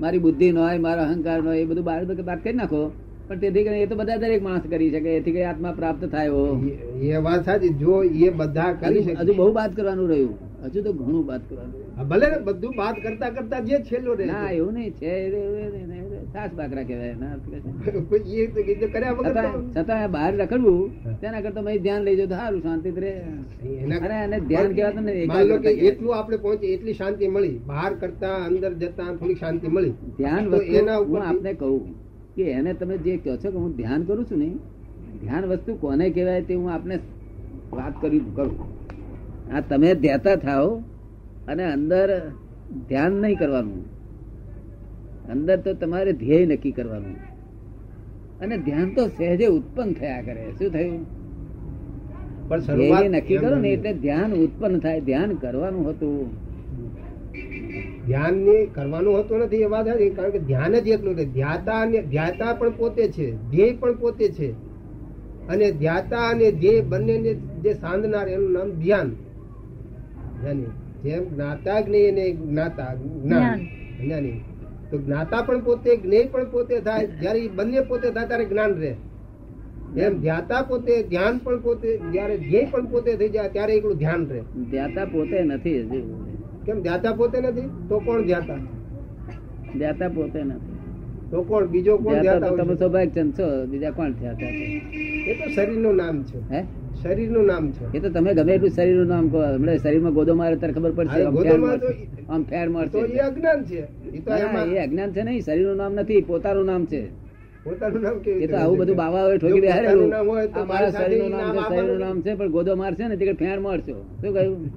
[0.00, 2.80] મારી બુદ્ધિ નો હોય મારો અહંકાર નો એ બધું બહાર બાદ કરી નાખો.
[3.28, 6.30] પણ તેથી કરીને એ તો બધા દરેક માણસ કરી શકે એથી કઈ આત્મા પ્રાપ્ત થાય
[7.02, 9.14] એ- વાત સાચી જો એ બધા કરી શકે.
[9.14, 10.38] હજુ બહુ વાત કરવાનું રહ્યું.
[10.64, 14.24] હજુ તો ઘણું વાત કરવાનું ભલે બધું વાત કરતા કરતા જે છેલ્લો રહે.
[14.24, 15.12] ના એવું નહીં છે
[16.24, 17.32] સાસ બાકરા કહેવાય ના
[19.76, 23.10] છતાં બહાર રખડવું તેના કરતા મેં ધ્યાન લઈ જાઉં તો સારું શાંતિ રહે.
[23.10, 25.90] અરે એને ધ્યાન કહેવાતું ને માની લો કે એકાગ્રતા કહેવાય.
[25.90, 27.60] એટલું આપણે પહોંચે એટલી શાંતિ મળી.
[27.66, 29.90] બહાર કરતા અંદર જતા થોડી શાંતિ મળી.
[29.90, 32.11] ધ્યાન એના હું ઉપરથી- આપને કહું.
[32.36, 34.48] કે એને તમે જે કહો છો કે હું ધ્યાન કરું છું ને
[35.20, 36.98] ધ્યાન વસ્તુ કોને કહેવાય તે હું આપને
[37.72, 38.82] વાત કરી કરું.
[39.54, 40.82] આ તમે ધ્યાતા થાઓ
[41.48, 42.32] અને અંદર
[42.88, 43.84] ધ્યાન નહીં કરવાનું.
[45.30, 47.16] અંદર તો તમારે ધ્યેય નક્કી કરવાનું.
[48.40, 50.52] અને ધ્યાન તો સહેજે ઉત્પન્ન થયા કરે.
[50.58, 51.06] શું થયું?
[52.48, 55.00] પણ ધ્યેય નક્કી કરો ને એટલે ધ્યાન ઉત્પન્ન થાય.
[55.00, 56.51] ધ્યાન કરવાનું હતું.
[58.06, 59.86] ધ્યાન ને કરવાનું હોતું નથી એ વાત.
[60.16, 64.28] કારણ કે ધ્યાન જ એટલું છે ધ્યાતા અને ધ્યાતા પણ પોતે છે ધ્યેય પણ પોતે
[64.28, 64.52] છે.
[65.48, 69.10] અને ધ્યાતા અને ધ્યેય બંનેને જે સાંધનાર એનું નામ ધ્યાન.
[70.40, 70.64] જ્ઞાની
[71.02, 73.60] જેમ જ્ઞાતા જ્ઞેય અને જ્ઞાતા જ્ઞાન.
[74.04, 74.40] જ્ઞાની.
[74.90, 77.06] તો જ્ઞાતા પણ પોતે જ્ઞેય પણ પોતે થાય.
[77.06, 78.94] જ્યારે બંને પોતે થાય ત્યારે જ્ઞાન રહે.
[79.96, 84.26] એમ ધ્યાતા પોતે ધ્યાન પણ પોતે જયારે ધ્યેય પણ પોતે થઈ જાય ત્યારે એકલું ધ્યાન
[84.26, 84.40] રહે.
[84.70, 85.90] ધ્યાતા પોતે નથી.
[86.66, 87.60] કેમ ધ્યાતા પોતે નથી?
[87.88, 88.56] તો કોણ ધ્યાતા
[89.78, 90.72] ધ્યાતા પોતે નથી.
[91.30, 91.66] તો કોણ?
[91.66, 93.06] બીજો કોણ ધ્યાતા તમે હોય?
[93.06, 94.46] ચંદ છો બીજા કોણ ધ્યાતા?
[95.26, 96.52] એ તો શરીરનું નામ છે.
[96.52, 96.62] હે?
[97.02, 97.96] શરીરનું નામ છે.
[97.96, 99.42] એ તો તમે ગમે એટલું શરીરનું નામ કહો.
[99.42, 102.32] હમણાં શરીરમાં ગોદો મારે ત્યારે ખબર પડશે આમ ફેર મારે તો- મળશે.
[102.32, 104.08] આમ ફેર મળશે તો એ અજ્ઞાન છે.
[104.08, 104.34] એ તો
[104.74, 107.06] એ અજ્ઞાન છે નહીં શરીરનું નામ નથી પોતાનું નામ છે.
[107.64, 108.96] પોતાનું નામ કેવી એ તો આવું બધું?
[108.96, 109.60] બાવા ઠોકી
[110.08, 113.16] નામ હોય તો આ મારા શરીરનું નામ છે શરીરનું નામ છે પણ ગોદો મારશે ને
[113.16, 113.92] તે ફેર મારશો.
[113.92, 114.70] શું કહ્યું?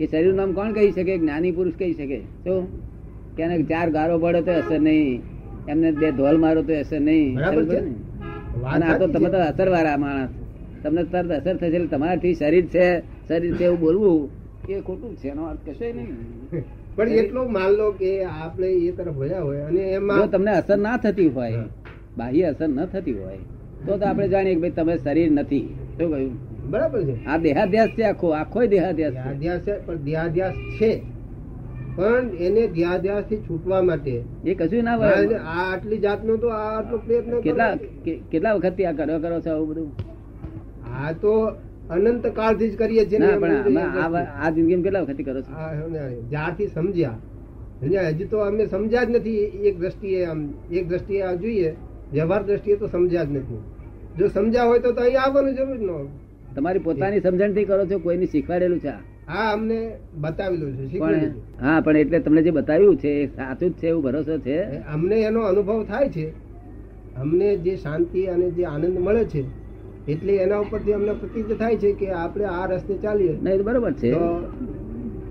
[0.00, 1.14] એ શરીર નામ કોણ કહી શકે?
[1.18, 2.18] જ્ઞાની પુરુષ કહી શકે.
[2.44, 2.54] તો
[3.36, 5.22] કે ચાર ગારો પડે તો અસર નહીં.
[5.68, 7.38] એમને બે ધોલ મારો તો અસર નહીં.
[8.64, 10.30] અને આ તો તમે તો અસરવાળા માણસ.
[10.82, 12.86] તમને તરત અસર થશે એટલે તમારાથી શરીર છે
[13.28, 14.28] શરીર છે એવું બોલવું
[14.68, 16.16] એ ખોટું છે એનો અર્થ કશો નહીં.
[16.96, 20.96] પણ એટલું માન લો કે આપણે એ તરફ વળ્યા હોય અને એમાં તમને અસર ના
[20.96, 21.64] થતી હોય
[22.16, 23.38] બાહ્ય અસર ન થતી હોય
[23.86, 25.66] તો તો આપણે જાણીએ કે ભાઈ તમે શરીર નથી.
[25.98, 26.49] શું કહ્યું?
[26.68, 27.26] બરાબર છે?
[27.26, 31.02] આ દેહાધ્યાસ છે આખો આખો દેહાધ્યાસ દેહાધ્યાસ છે પણ દેહાધ્યાસ છે.
[31.96, 36.98] પણ એને ધ્યાધ્યાસથી છૂટવા માટે એ કશું ના આ આટલી આટલી જાતનો તો આ આટલો
[36.98, 37.76] પ્રયત્ન કેટલા
[38.30, 39.90] કેટલા વખતથી આ કરો કરો છો આવું બધું?
[40.92, 41.52] આ તો
[41.90, 45.52] અનંત કાળથી જ કરીએ છીએ ને ના પણ આ જિંદગી કેટલા વખત કરો છો?
[46.30, 47.18] જ્યારથી સમજ્યા.
[47.80, 48.08] સમજ્યા?
[48.08, 51.74] હજી તો અમે સમજ્યા જ નથી એક દ્રષ્ટિએ આમ એક દ્રષ્ટિએ આ જોઈએ.
[52.12, 53.60] વ્યવહાર દ્રષ્ટિએ તો સમજ્યા જ નથી.
[54.18, 56.08] જો સમજ્યા હોય તો અહીંયા આવવાનું જરૂર ન.
[56.54, 59.00] તમારી પોતાની સમજણથી કરો છો કોઈને શીખવાડેલું છે આ?
[59.28, 59.78] આ અમને
[60.20, 64.02] બતાવેલું છે પણ હા પણ એટલે તમને જે બતાવ્યું છે એ સાચું જ છે એવું
[64.02, 64.56] ભરોસો છે?
[64.92, 66.26] અમને એનો અનુભવ થાય છે.
[67.16, 69.44] અમને જે શાંતિ અને જે આનંદ મળે છે
[70.06, 73.34] એટલે એના ઉપરથી અમને પ્રતીત થાય છે કે આપણે આ રસ્તે ચાલીએ.
[73.42, 74.10] નહીં બરોબર છે.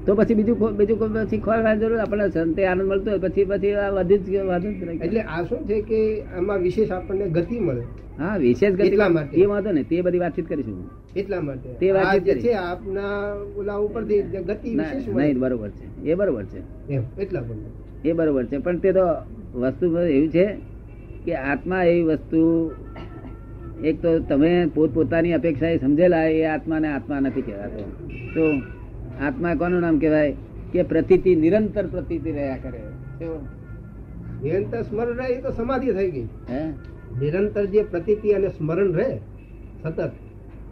[0.09, 3.89] તો પછી બીજું બીજું પછી શીખવાડવાની જરૂર આપણને સંતે આનંદ મળતો હોય પછી પછી આ
[3.89, 5.99] વધી જ વધુ જ એટલે આ શું છે કે
[6.35, 7.83] આમાં વિશેષ આપણને ગતિ મળે?
[8.17, 9.35] હા વિશેષ ગતિ એટલા માટે.
[9.37, 10.79] એ વાંધો ને તે બધી વાતચીત કરીશું
[11.15, 11.69] એટલા માટે.
[11.79, 12.41] તે વાત આ જ જે કરી.
[12.41, 13.11] છે આપના
[13.55, 15.85] ઓલા ઉપરથી ગતિ વિશેષ નહીં બરોબર છે.
[16.03, 16.59] એ બરોબર છે.
[17.17, 17.43] એટલા
[18.03, 18.57] એ બરોબર છે.
[18.57, 19.05] પણ તે તો
[19.53, 20.45] વસ્તુ એવું છે
[21.25, 22.41] કે આત્મા એવી વસ્તુ
[23.83, 27.81] એક તો તમે પોતપોતાની અપેક્ષા એ સમજેલા એ આત્માને આત્મા નથી કહેવાતો.
[28.33, 28.43] તો
[29.21, 30.35] આત્મા કોનું નામ કહેવાય?
[30.73, 32.81] કે પ્રતિતિ નિરંતર પ્રતિતિ રહ્યા કરે?
[34.43, 36.27] નિરંતર સ્મરણ રહે એ તો સમાધિ થઈ ગઈ.
[36.49, 36.61] હે?
[37.21, 39.17] નિરંતર જે પ્રતિતિ અને સ્મરણ રહે
[39.83, 40.11] સતત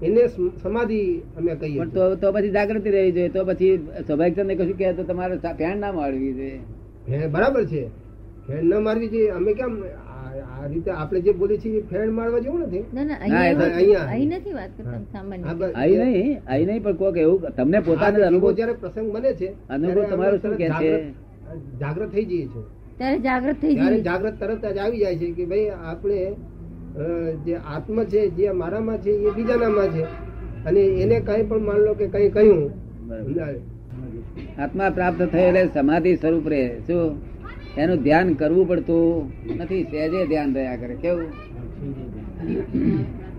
[0.04, 0.28] એને
[0.64, 1.00] સમાધિ
[1.38, 3.30] અમે કહીએ પણ તો તો પછી જાગૃતિ રહેવી જોઈએ.
[3.30, 3.78] તો પછી
[4.08, 7.28] સ્વાભાવિક કશું કહે તો તમારે ફેન ના મારવી જોઈએ.
[7.28, 7.88] બરાબર છે.
[8.48, 9.30] ફેણ ન મારવી જોઈએ.
[9.30, 9.74] અમે કેમ
[10.40, 12.80] આ રીતે આપણે જે બોલીએ છીએ ફેણ મારવા જેવું નથી.
[12.94, 14.00] ના ના અહીંયા.
[14.06, 15.44] અહીં નથી વાત કરતા સામાન્ય.
[15.74, 20.04] અહીં નહીં અહીં નહીં પણ કોક એવું તમને પોતાને અનુભવ જયારે પ્રસંગ બને છે અનુભવ
[20.04, 21.12] તમારો શું કે છે?
[21.80, 25.32] જાગૃત- થઈ જઈએ છો ત્યારે જાગૃત થઈ ત્યારે જઈએ જાગૃત તરત જ આવી જાય છે
[25.32, 26.36] કે ભાઈ આપણે
[27.46, 30.04] જે આત્મ છે જે મારામાં છે એ બીજાનામાં છે.
[30.66, 32.72] અને એને કઈ પણ માન લો કે કઈ કહ્યું.
[34.62, 36.80] આત્મા પ્રાપ્ત થયેલ સમાધિ સ્વરૂપ રહે.
[36.88, 37.27] શું?
[37.78, 40.96] એનું ધ્યાન કરવું પડતું નથી સહેજે ધ્યાન રહ્યા કરે.
[40.96, 41.30] કેવું?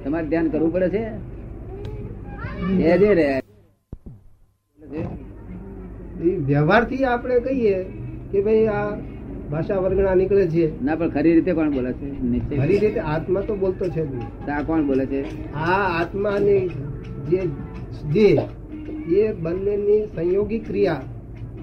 [0.05, 1.05] તમારે ધ્યાન કરવું પડે છે?
[2.79, 3.41] સહેજે રહ્યા
[6.47, 7.83] વ્યવહારથી આપણે કહીએ
[8.33, 8.95] કે ભાઈ આ
[9.51, 10.85] ભાષા વર્ગણા નીકળે છે.
[10.85, 12.09] ના પણ ખરી રીતે કોણ બોલે છે?
[12.57, 14.03] ખરી રીતે આત્મા તો બોલતો છે.
[14.51, 15.21] આ કોણ બોલે છે?
[15.55, 16.69] આ આત્માની
[17.31, 17.41] જે
[18.15, 18.29] જે
[19.19, 21.01] એ બંનેની સંયોગી ક્રિયા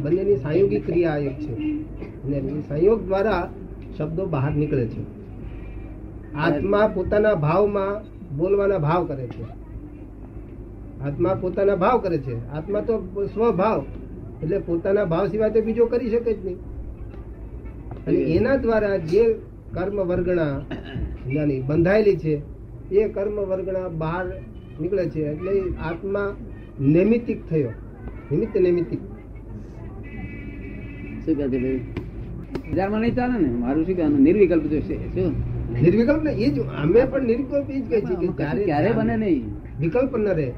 [0.04, 1.54] બંનેની સંયોગી ક્રિયા એક છે.
[1.54, 3.50] અને સંયોગ દ્વારા
[3.98, 5.26] શબ્દો બહાર નીકળે છે.
[6.34, 9.43] આત્મા પોતાના ભાવમાં બોલવાના ભાવ કરે છે.
[11.04, 12.50] આત્મા પોતાના ભાવ કરે છે.
[12.50, 13.86] આત્મા તો સ્વભાવ
[14.43, 16.58] એટલે પોતાના ભાવ સિવાય તો બીજો કરી શકે જ નહીં.
[18.08, 19.34] અને એના દ્વારા જે
[19.74, 20.62] કર્મ વર્ગણા
[21.28, 22.41] જ્ઞાની બંધાયેલી છે
[22.91, 24.26] એ કર્મ વર્ગણા બહાર
[24.82, 25.22] નીકળે છે.
[25.22, 26.36] એટલે આત્મા
[26.80, 27.70] નૈમિતિક થયો.
[28.32, 29.00] નિમિત્ત નૈમિતિક.
[31.26, 31.80] શું કહે છે ભાઈ?
[32.71, 33.49] બજારમાં નહીં ચાલે ને?
[33.49, 34.19] મારું શું કહેવાનું?
[34.19, 35.32] નિર્વિકલ્પ જોશે શું?
[35.82, 38.28] નિર્વિકલ્પ ને એ જ અમે પણ નિર્વિકલ્પ એ જ કહે છે કે
[38.65, 39.45] ક્યારે બને નહીં.
[39.80, 40.51] વિકલ્પ ન રહે.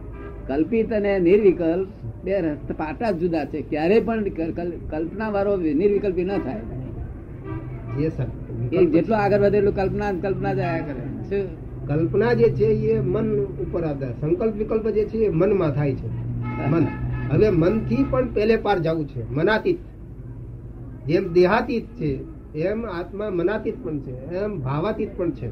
[0.48, 1.88] કલ્પિત અને નિર્વિકલ્પ
[2.24, 3.62] બે પાટા જુદા છે.
[3.62, 6.60] ક્યારે પણ કલ- કલ- કલ્પના વાળો નિર્વિકલ્પી ન થાય.
[8.86, 11.02] જેટલો આગળ વધે એટલું કલ્પના કલ્પના જ આયા કરે.
[11.30, 11.68] શું?
[11.88, 14.14] કલ્પના જે છે એ મન ઉપર આધાર.
[14.22, 16.08] સંકલ્પ વિકલ્પ જે છે એ મનમાં થાય છે.
[16.70, 16.88] મન.
[17.32, 19.32] હવે મનથી પણ પેલે પાર જવું છે.
[19.32, 19.78] મનાતીત.
[21.08, 22.10] જેમ દેહાતીત છે
[22.56, 25.48] એમ આત્મા મનાતીત પણ છે એમ ભાવાતીત પણ છે.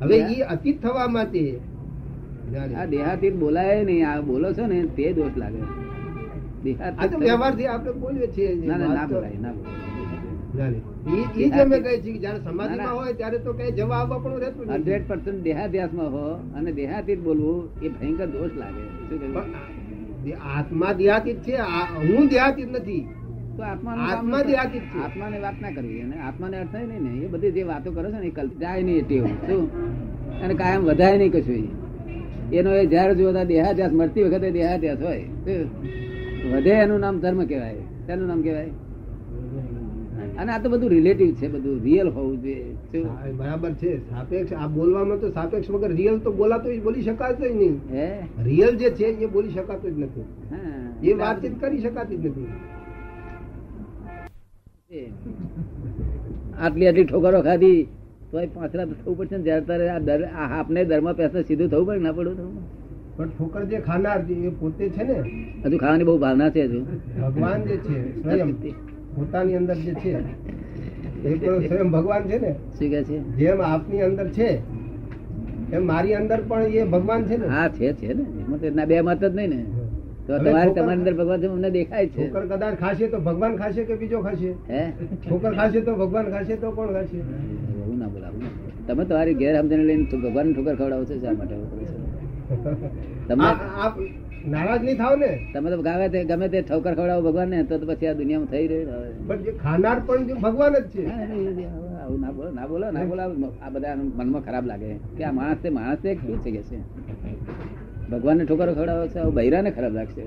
[0.00, 1.58] હવે એ અતીત થવા માટે
[2.74, 5.62] આ દેહાતીત બોલાય નહીં આ બોલો છો ને તે દોષ લાગે.
[7.66, 9.78] આપણે બોલીએ છીએ ના ના બોલાય ના બોલાય
[20.56, 23.06] આત્મા દેહાતીત છે આ- હું દેહાતીત નથી.
[23.62, 24.04] આત્માનું
[25.42, 28.28] વાત ના કરવી અને આત્માને અર્થ નહીં ને એ બધી જે વાતો કરો છો ને
[28.28, 29.62] એ જાય નહીં ટેવ શું?
[30.42, 31.64] અને કાયમ વધાય નહીં કશું
[32.52, 32.70] એનો.
[32.72, 35.24] એ જ્યારે જોતા દેહાધ્યાસ મળતી વખતે દેહાધ્યાસ હોય
[36.52, 37.82] વધે એનું નામ ધર્મ કહેવાય.
[38.06, 38.70] તેનું નામ કહેવાય?
[40.38, 43.02] અને આ તો બધું રિલેટિવ છે બધું રિયલ હોવું જોઈએ
[43.38, 43.92] બરાબર છે.
[44.10, 47.76] સાપેક્ષ આ બોલવામાં તો સાપેક્ષ વગર રિયલ તો બોલાતો બોલી શકાતો જ નહીં.
[48.44, 50.26] રિયલ જે છે એ બોલી શકાતું જ નથી.
[51.08, 52.48] એ વાતચીત કરી શકાતી જ નથી.
[54.90, 57.80] આટલી આટલી ઠોકરો ખાધી
[58.30, 59.42] તો પાછળ થવું પડશે ને.
[59.46, 60.22] જયારે તારે આ દર
[60.56, 62.54] આપને ધર્મ પેસા સીધું થવું પડે ના પડવું થવું
[63.16, 64.18] પણ ઠોકર જે ખાનાર
[64.48, 65.18] એ પોતે છે ને?
[65.64, 66.80] હજુ ખાવાની બહુ ભાવના છે હજુ.
[67.20, 68.50] ભગવાન જે છે સ્વયં.
[69.14, 72.52] પોતાની અંદર જે છે એ પણ સ્વયં ભગવાન છે ને?
[72.76, 73.16] શું કે છે?
[73.38, 74.48] જેમ આપની અંદર છે
[75.72, 77.46] એમ મારી અંદર પણ એ ભગવાન છે ને?
[77.46, 78.24] હા છે છે ને.
[78.68, 79.60] એમાં બે મત જ નહીં ને.
[80.30, 82.24] તો તમારે તમારી અંદર ભગવાન છે અમને દેખાય છે.
[82.24, 84.50] ઠોકર કદાચ ખાશે તો ભગવાન ખાશે કે બીજો ખાશે?
[84.72, 84.82] હે?
[85.24, 87.18] ઠોકર ખાશે તો ભગવાન ખાશે તો કોણ ખાશે?
[87.18, 88.42] એવું ના બોલાવું
[88.86, 89.52] તમે તમારી ઘેર
[89.90, 91.56] લઈને ભગવાન ઠોકર ખવડાવો છો શા માટે?
[93.28, 93.44] તમે
[93.84, 93.94] આપ
[94.52, 95.32] નારાજ નહીં થાવ ને?
[95.54, 98.66] તમે તો ગમે તે ગમે તે ઠોકર ખવડાવો ભગવાન ને તો પછી આ દુનિયામાં થઈ
[98.70, 101.02] રહ્યો પણ જે ખાનાર પણ ભગવાન જ છે.
[102.00, 103.22] આવું ના બોલો ના બોલો ના બોલો
[103.64, 104.90] આ બધા મનમાં ખરાબ લાગે.
[105.16, 106.78] કે આ માણસ તે માણસ તે શું છે કે છે?
[108.10, 110.22] ભગવાનને ઠોકરો ખવડાવો છે આવું બૈરાને ખરાબ લાગશે.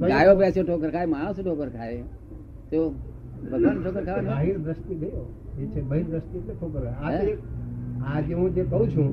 [0.00, 2.02] ગાયો બેસે ઠોકર ખાય માણસ ઠોકર ખાય.
[2.70, 2.78] તો
[3.50, 5.24] ભગવાન ઠોકર ખાવા બાહિર દ્રષ્ટિ ગયો.
[5.60, 7.18] એ છે બહિર દ્રષ્ટિ એટલે ઠોકર ખાય.
[8.06, 8.26] આ તો હે?
[8.28, 9.08] જે હું જે કહું છું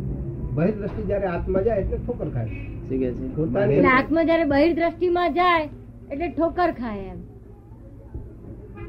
[0.55, 2.49] બહિર દ્રષ્ટિ જયારે આત્મા જાય એટલે ઠોકર ખાય.
[2.87, 3.25] શું કે છે?
[3.35, 5.67] પોતાની આત્મા જયારે બહિર દ્રષ્ટિમાં જાય
[6.11, 7.19] એટલે ઠોકર ખાય એમ.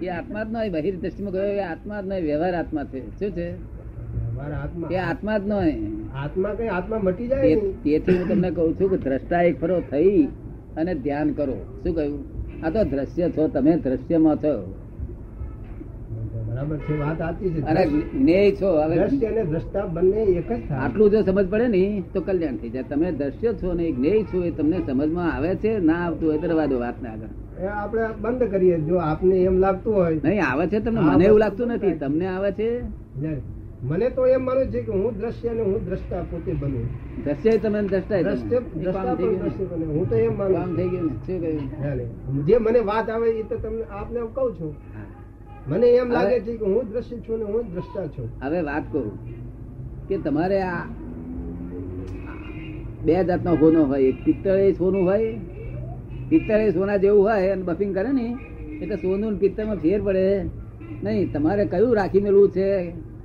[0.02, 3.00] એ આત્મા જ નહીં બહિર દ્રષ્ટિમાં ગયો એ આત્મા જ નહીં વ્યવહાર આત્મા છે.
[3.18, 3.48] શું છે?
[4.42, 8.96] મારા આત્મા જ નહીં આત્મા કઈ આત્મા મટી જાય તેથી હું તમને કહું છું કે
[8.96, 10.28] દ્રષ્ટા એક ફરો થઈ
[10.76, 11.58] અને ધ્યાન કરો.
[11.82, 12.20] શું કહ્યું?
[12.64, 14.54] આ તો દ્રશ્ય છો તમે દ્રશ્યમાં છો.
[20.70, 22.82] આટલું જો સમજ પડે ને તો કલ્યાણ થઈ જાય.
[22.82, 25.78] તમે દ્રશ્ય છો ને જ્ઞેય છો એ તમને સમજમાં આવે છે?
[25.78, 27.66] ના આવતું હોય તો વાત આગળ.
[27.66, 28.80] આપણે બંધ કરીએ.
[28.80, 31.00] જો આપને એમ લાગતું હોય નહીં આવે છે તમને?
[31.00, 31.92] મને એવું લાગતું નથી.
[31.92, 32.70] તમને આવે છે?
[33.22, 33.36] ને
[33.82, 36.86] મને તો એમ માનું છે કે હું દ્રશ્ય અને હું દ્રષ્ટા પોતે બનું.
[37.24, 38.56] દ્રશ્ય તમે દ્રષ્ટા દ્રષ્ટે
[39.70, 39.86] બને.
[39.94, 42.46] હું તો એમ માનું થઈ ગયું શું કહ્યું?
[42.46, 44.72] જે મને વાત આવે એ તો તમને આપને હું કહું છું.
[45.68, 48.28] મને એમ લાગે છે કે હું દ્રશ્ય છું ને હું દ્રષ્ટા છું.
[48.42, 49.10] હવે વાત કરું
[50.08, 50.82] કે તમારે આ
[53.04, 54.08] બે જાતનો સોનો હોય.
[54.10, 55.30] એક પિત્તળ સોનું હોય
[56.30, 58.26] પિત્તળ એ સોના જેવું હોય અને બફિંગ કરે ને
[58.82, 60.26] એટલે સોનું ને પિત્તળમાં ફેર પડે.
[61.04, 62.70] નહીં તમારે કયું રાખી મેળવું છે?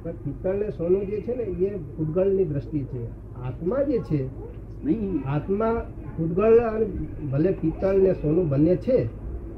[0.08, 3.01] પણ પિત્તળ ને સોનું જે છે ને એ ભૂતગળની દ્રષ્ટિ છે.
[3.43, 4.20] આત્મા જે છે
[4.84, 5.22] નહીં.
[5.26, 5.86] આત્મા
[6.18, 6.86] ભૂતગળ અને
[7.32, 8.97] ભલે પિત્તળ ને સોનું બંને છે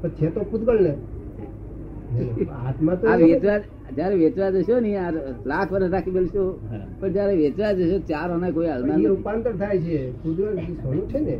[0.00, 0.94] પણ છે તો ભૂતગળ ને
[2.66, 3.58] આત્મા તો વેચવા
[3.96, 5.10] જયારે વેચવા જશો ને આ
[5.44, 6.42] લાખ વર્ષ રાખી મેળશો
[7.00, 9.98] પણ જયારે વેચવા જશો ચાર અને કોઈ હાલના રૂપાંતર થાય છે.
[10.22, 11.36] ભૂતગળ સોનું છે ને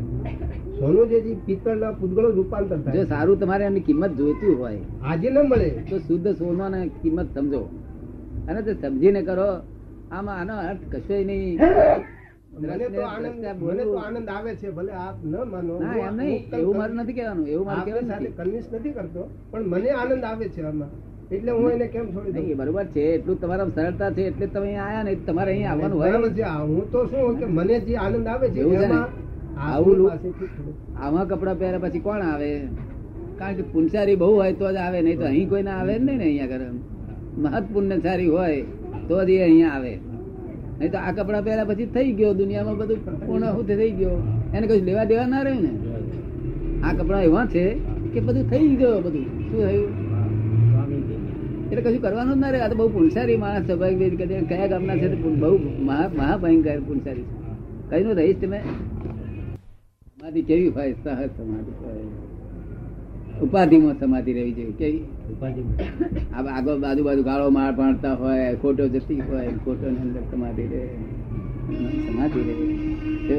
[0.78, 5.38] સોનું જે પિત્તળ પિત્તળના ભૂતગળ રૂપાંતર જો સારું તમારે એની કિંમત જોઈતી હોય આજે ન
[5.50, 5.70] મળે.
[5.90, 7.62] તો શુદ્ધ સોનાની કિંમત સમજો.
[8.50, 9.48] અને તે સમજીને કરો
[10.10, 11.56] આમાં આનો અર્થ કશો નહીં.
[12.52, 13.26] મને તો આનંદ
[13.60, 17.16] મને તો આનંદ આવે છે ભલે આપ ન માનો ના એમ નહીં એવું મારું નથી
[17.18, 19.22] કહેવાનું એવું મારું કહેવાનું સાથે કન્વિન્સ નથી કરતો
[19.52, 20.90] પણ મને આનંદ આવે છે આમાં.
[21.34, 22.56] એટલે હું એને કેમ છોડી દઉં?
[22.60, 26.12] બરોબર છે એટલું તમારા સરળતા છે એટલે તમે આયા ને તમારે અહીંયા આવવાનું હોય.
[26.38, 28.60] છે હું તો શું કે મને જે આનંદ આવે છે
[31.00, 32.50] આવું કપડા પહેર્યા પછી કોણ આવે?
[33.38, 36.18] કારણ કે પુનસારી બહુ હોય તો જ આવે નહીં તો અહીં કોઈ ના આવે નહીં
[36.20, 36.64] ને અહીંયા આગળ
[37.42, 38.60] મહત પુણ્યશાળી હોય,
[39.08, 39.92] તો જ એ અહીંયા આવે.
[40.78, 44.16] નહીં તો આ કપડા પહેર્યા પછી થઈ ગયો, દુનિયામાં બધું પૂર્ણ થઈ ગયો.
[44.54, 45.72] એને કશું લેવા દેવા ના રહ્યું ને?
[46.84, 47.64] આ કપડા એવા છે
[48.12, 49.26] કે બધું થઈ ગયો બધું.
[49.48, 49.90] શું થયું?
[51.70, 54.14] એટલે કશું કરવાનું જ ના રહે આ તો બહુ પુણસારી માણસ સ્વાભાવિક
[54.48, 55.08] કયા ગામના છે
[55.42, 55.52] બહુ
[55.88, 57.26] મહા, મહાભયંકર પુણસારી
[57.90, 58.60] કઈ નું રહીશ તમે?
[60.16, 62.04] સમાધિ કેવી હોય સહજ સમાધિ હોય
[63.44, 65.04] ઉપાધિમાં સમાધિ રહેવી જોઈએ કેવી
[66.32, 70.82] આ આગળ બાજુ બાજુ ગાળો માર ભણતા હોય ખોટો જતી હોય ખોટો અંદર સમાધિ રહે.
[72.06, 73.38] સમાધિ રહે.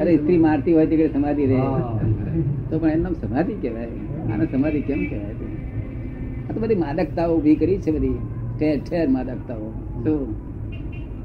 [0.00, 1.60] અરે સ્ત્રી મારતી હોય તે સમાધિ રહે.
[2.70, 3.94] તો પણ એનું સમાધિ કહેવાય.
[4.32, 5.36] આને સમાધિ કેમ કહેવાય?
[6.48, 8.18] આ તો બધી માદકતાઓ ઊભી કરી છે બધી.
[8.58, 9.72] ઠેર ઠેર માદકતાઓ.
[10.04, 10.12] તો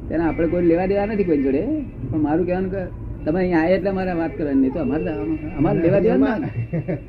[0.10, 1.64] તેને આપણે કોઈ લેવા દેવા નથી કોઈ જોડે.
[2.12, 2.82] પણ મારું કહેવાનું કે
[3.26, 4.62] તમે અહીંયા આવ્યા એટલે મારે વાત કરવાની.
[4.62, 5.12] નહીં તો અમારે
[5.58, 6.38] અમારે લેવા દેવા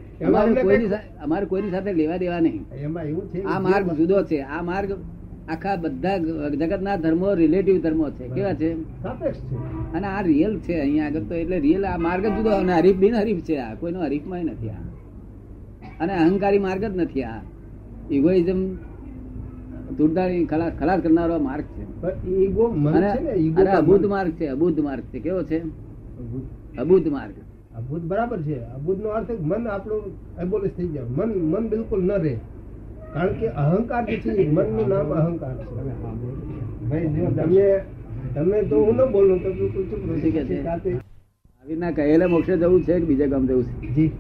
[0.27, 0.87] અમારે કોઈની
[1.23, 2.65] અમારે કોઈની સાથે લેવા દેવા નહીં.
[2.75, 4.39] એમાં એવું છે આ માર્ગ જુદો છે.
[4.41, 4.93] આ માર્ગ
[5.49, 8.29] આખા બધા જગતના ધર્મો રિલેટિવ ધર્મો છે.
[8.29, 8.73] કેવા છે?
[9.93, 12.51] અને આ રિયલ છે અહીંયા આગળ તો એટલે રિયલ આ માર્ગ જ જુદો.
[12.51, 13.75] અને હરીફ બિન હરીફ છે આ.
[13.75, 14.83] કોઈનો હરીફમાં નથી આ.
[16.01, 17.41] અને અહંકારી માર્ગ જ નથી આ.
[18.11, 18.75] ઇગોઇઝમ
[19.99, 21.85] દુર્દારી ખલાસ ખલાસ કરનારો માર્ગ છે.
[22.03, 24.47] પણ અને છે ઈગો અને અબુદ્ધ માર્ગ છે.
[24.47, 25.19] અબુદ્ધ માર્ગ છે.
[25.19, 25.59] કેવો છે?
[26.79, 27.35] અબુદ્ધ માર્ગ.
[27.79, 28.59] અભૂત બરાબર છે.
[28.77, 30.03] અભૂત નો અર્થ મન આપણું
[30.43, 31.05] એબોલિશ થઈ જાય.
[31.17, 32.35] મન મન બિલકુલ ન રહે.
[33.15, 35.75] કારણ કે અહંકાર જે છે મનનું નામ અહંકાર છે.
[37.37, 37.69] તમે
[38.35, 39.51] તમે તો હું ન બોલું તો
[41.57, 43.95] મહાવીરના કહેલા મોક્ષે જવું છે કે બીજા ગામ જવું છે?
[43.95, 44.11] જી.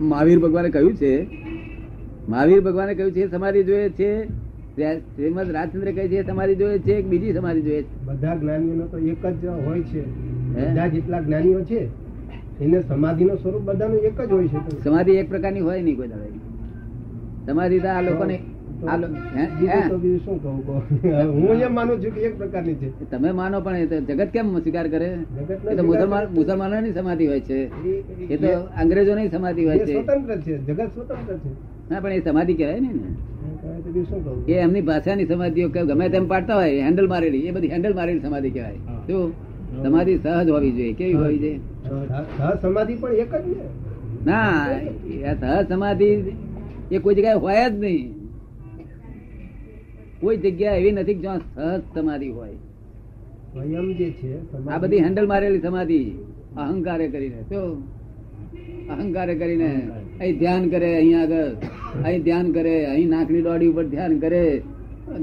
[0.00, 1.12] મહાવીર ભગવાને કહ્યું છે
[2.28, 4.10] મહાવીર ભગવાને કહ્યું છે સમાધિ જોઈએ છે
[5.00, 8.04] શ્રીમદ રાજચંદ્ર કહે છે સમાધિ જોઈએ છે કે બીજી સમાધિ જોઈએ છે?
[8.04, 10.02] બધા જ્ઞાનીઓનો તો એક જ હોય છે?
[10.54, 12.09] બધા જેટલા જ્ઞાનીઓ છે
[12.60, 16.24] એને સમાધિનું સ્વરૂપ બધાનું એક જ હોય છે સમાધિ એક પ્રકારની હોય નહીં કોઈ દાદા
[17.46, 18.38] સમાધિ તો આ લોકોને
[23.10, 25.18] તમે માનો પણ જગત કેમ સ્વીકાર કરે?
[25.72, 25.82] એ તો
[26.34, 27.86] મુસલમાન સમાધિ હોય છે.
[28.28, 29.92] એ- તો અંગ્રેજો ની સમાધિ હોય છે.
[30.56, 31.48] જગત સ્વતંત્ર છે.
[31.90, 32.88] ના પણ એ સમાધિ કહેવાય ને.
[34.52, 38.20] એ એમની ભાષાની સમાધિઓ કે ગમે તેમ પાડતા હોય હેન્ડલ મારેલી એ બધી હેન્ડલ મારેલી
[38.20, 38.72] સમાધિ કહેવાય.
[39.06, 39.32] શું?
[39.82, 40.92] સમાધિ સહજ હોવી જોઈએ.
[40.92, 41.60] કેવી હોવી જોઈએ?
[42.62, 43.66] સમાધિ પણ એક જ ને?
[44.26, 46.08] ના સમાધિ
[46.94, 48.08] એ કોઈ જગ્યાએ હોય જ નહીં.
[50.20, 52.58] કોઈ જગ્યા એવી નથી જ્યાં સહજ સમાધિ હોય.
[53.52, 54.32] સ્વયં જે છે
[54.72, 56.00] આ બધી હેન્ડલ મારેલી સમાધિ
[56.64, 57.40] અહંકારે કરીને.
[57.50, 57.60] તો
[58.92, 59.70] અહંકારે કરીને
[60.20, 61.50] અહીં ધ્યાન કરે અહીંયા આગળ.
[62.06, 64.44] અહીં ધ્યાન કરે અહીં નાકની દોડી ઉપર ધ્યાન કરે.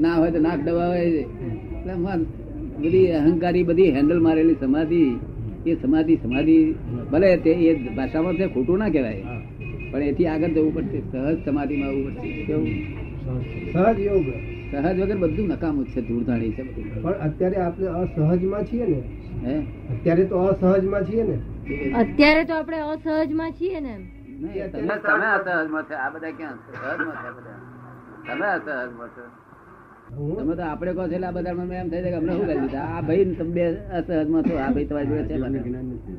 [0.04, 1.00] ના હોય તો નાક દબાવે.
[1.78, 1.94] એટલે
[2.82, 5.04] બધી અહંકારી બધી હેન્ડલ મારેલી સમાધિ
[5.66, 6.72] એ સમાધિ સમાધિ
[7.12, 9.24] ભલે તે એ ભાષામાં છે ખોટું ના કહેવાય.
[9.90, 11.00] પણ એથી આગળ જવું પડશે.
[11.00, 12.44] સહજ સમાધિમાં આવવું પડશે.
[12.44, 12.68] કેવું?
[13.72, 14.24] સહજ યોગ
[14.72, 19.02] સહજ વગર બધું નકામું છે ધૂળધાણી છે પણ અત્યારે આપણે અસહજમાં છીએ ને?
[19.44, 19.58] હે?
[19.90, 21.36] અત્યારે તો અસહજમાં છીએ ને?
[21.92, 23.98] અત્યારે તો આપણે અસહજમાં છીએ ને
[24.72, 25.94] તમે તમે અસહજમાં છે.
[25.94, 26.54] આ બધા ક્યાં?
[26.54, 27.58] સહજમાં છે બધા.
[28.26, 29.47] તમે અસહજમાં છો?
[30.08, 32.86] તમે તો આપણે કહો છે આ બધા એમ થઈ જાય કે અમને શું કરી દીધા?
[32.96, 33.64] આ ભાઈ તમે બે
[33.98, 36.12] અસહજમાં છો આ ભાઈ તમારી જોડે છે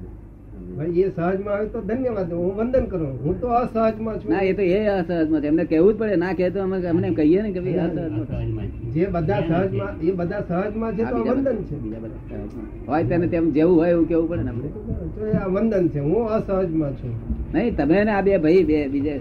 [1.00, 1.10] એ.
[1.10, 3.14] સહજમાં આવે તો ધન્યવાદ હું વંદન કરું.
[3.24, 4.32] હું તો અસહજમાં છું.
[4.32, 5.48] ના એ તો એ અસહજમાં છે.
[5.48, 6.16] એમને કહેવું જ પડે.
[6.16, 8.68] ના કહે તો અમે અમને કહીએ ને કે ભાઈ અસહજમાં.
[8.94, 11.76] જે બધા સહજમાં એ બધા સહજમાં છે તો વંદન છે.
[11.76, 14.70] બીજા બધા હોય તેને તેમ જેવું હોય એવું કેવું પડે ને આપણે?
[15.16, 16.00] તો એ આ વંદન છે.
[16.00, 17.14] હું અસહજમાં છું.
[17.54, 19.16] નહીં તમે ને આ બે ભાઈ બે બીજે.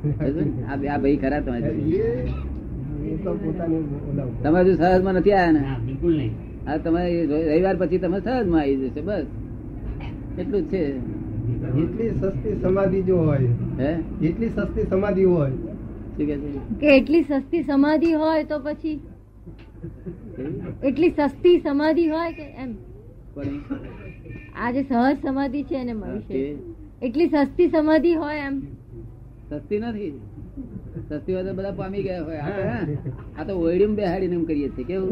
[0.70, 2.49] આ બે આ ભાઈ ખરા તમારી
[4.42, 5.60] તમે હજુ સહજમાં નથી આવ્યા ને?
[5.60, 6.32] ના બિલકુલ નહીં.
[6.66, 9.26] આ તમે રવિવાર પછી તમે સહજમાં આવી જશે બસ.
[10.38, 10.82] એટલું જ છે.
[11.76, 13.90] એટલી સસ્તી સમાધિ જો હોય હે?
[14.22, 15.52] એટલી સસ્તી સમાધિ હોય.
[16.80, 18.96] કે એટલી સસ્તી સમાધિ હોય તો પછી
[20.82, 22.70] એટલી સસ્તી સમાધિ હોય કે એમ?
[24.56, 26.42] આ જે સહજ સમાધિ છે એને હા, છે
[27.02, 28.56] એટલી સસ્તી સમાધિ હોય એમ?
[29.50, 30.12] સસ્તી નથી.
[31.08, 32.40] સસ્તી વાત બધા પામી ગયા હોય.
[33.38, 34.84] આ તો ઓયડીમાં બેહાડીને એમ કરીએ છીએ.
[34.84, 35.10] કેવું?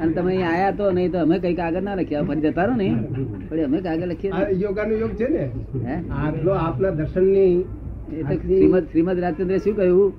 [0.00, 2.22] અને તમે અહીં આયા તો નહીં તો અમે કઈ કાગળ ના લખ્યા.
[2.22, 2.88] પણ જતા રહો ને.
[3.48, 4.30] પણ અમે કાગળ લખીએ
[4.62, 5.44] યોગાનો યોગ છે ને?
[6.22, 7.54] આટલો આપના દર્શનની
[8.12, 10.12] એ તો શ્રીમદ શ્રીમદ રાજચંદ્ર શું કહ્યું?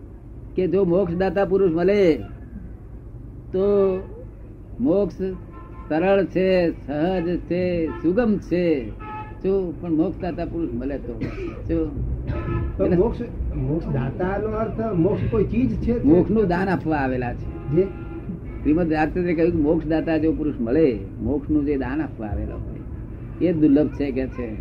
[0.55, 2.01] કે જો મોક્ષ દાતા પુરુષ મળે
[3.51, 3.65] તો
[4.79, 5.19] મોક્ષ
[5.89, 7.61] સરળ છે સહજ છે
[8.01, 8.65] સુગમ છે.
[9.43, 11.13] શું પણ મોક્ષ દાતા પુરુષ મળે તો.
[11.67, 11.91] શું
[12.79, 13.21] મોક્ષ
[13.55, 17.71] મોક્ષ દાતાનો અર્થ મોક્ષ કોઈ ચીજ છે મોક્ષનું દાન આપવા આવેલા છે.
[17.75, 17.83] જે?
[18.61, 23.45] શ્રીમદ રાજચંદ્રે કહ્યું કે મોક્ષ દાતા જો પુરુષ મળે મોક્ષનું જે દાન આપવા આવેલો હોય
[23.45, 24.55] એ દુર્લભ છે કે છે.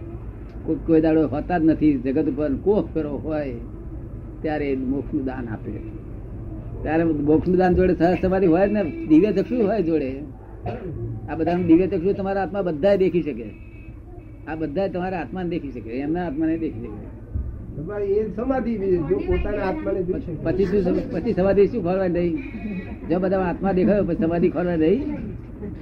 [0.65, 3.55] કોઈ કોઈ દાડો હોતા જ નથી જગત ઉપર કોક ફેરો હોય
[4.43, 5.73] ત્યારે મોક્ષનું દાન આપે.
[6.83, 10.21] ત્યારે મોક્ષનું દાન જોડે સરસ તમારી હોય ને દિવ્ય ચક્ષુ હોય જોડે.
[11.29, 13.51] આ બધા દિવ્ય ચક્ષુ તમારા આત્મા બધા દેખી શકે.
[14.47, 17.26] આ બધા તમારા આત્માને દેખી શકે એમના આત્માને દેખી શકે.
[17.77, 18.25] પછી
[20.65, 22.39] શું સમ- પછી સમાધિ શું ખોરવા રહી
[23.11, 25.19] જો બધા આત્મા દેખાયો પછી સમાધિ ખોરવા નહીં?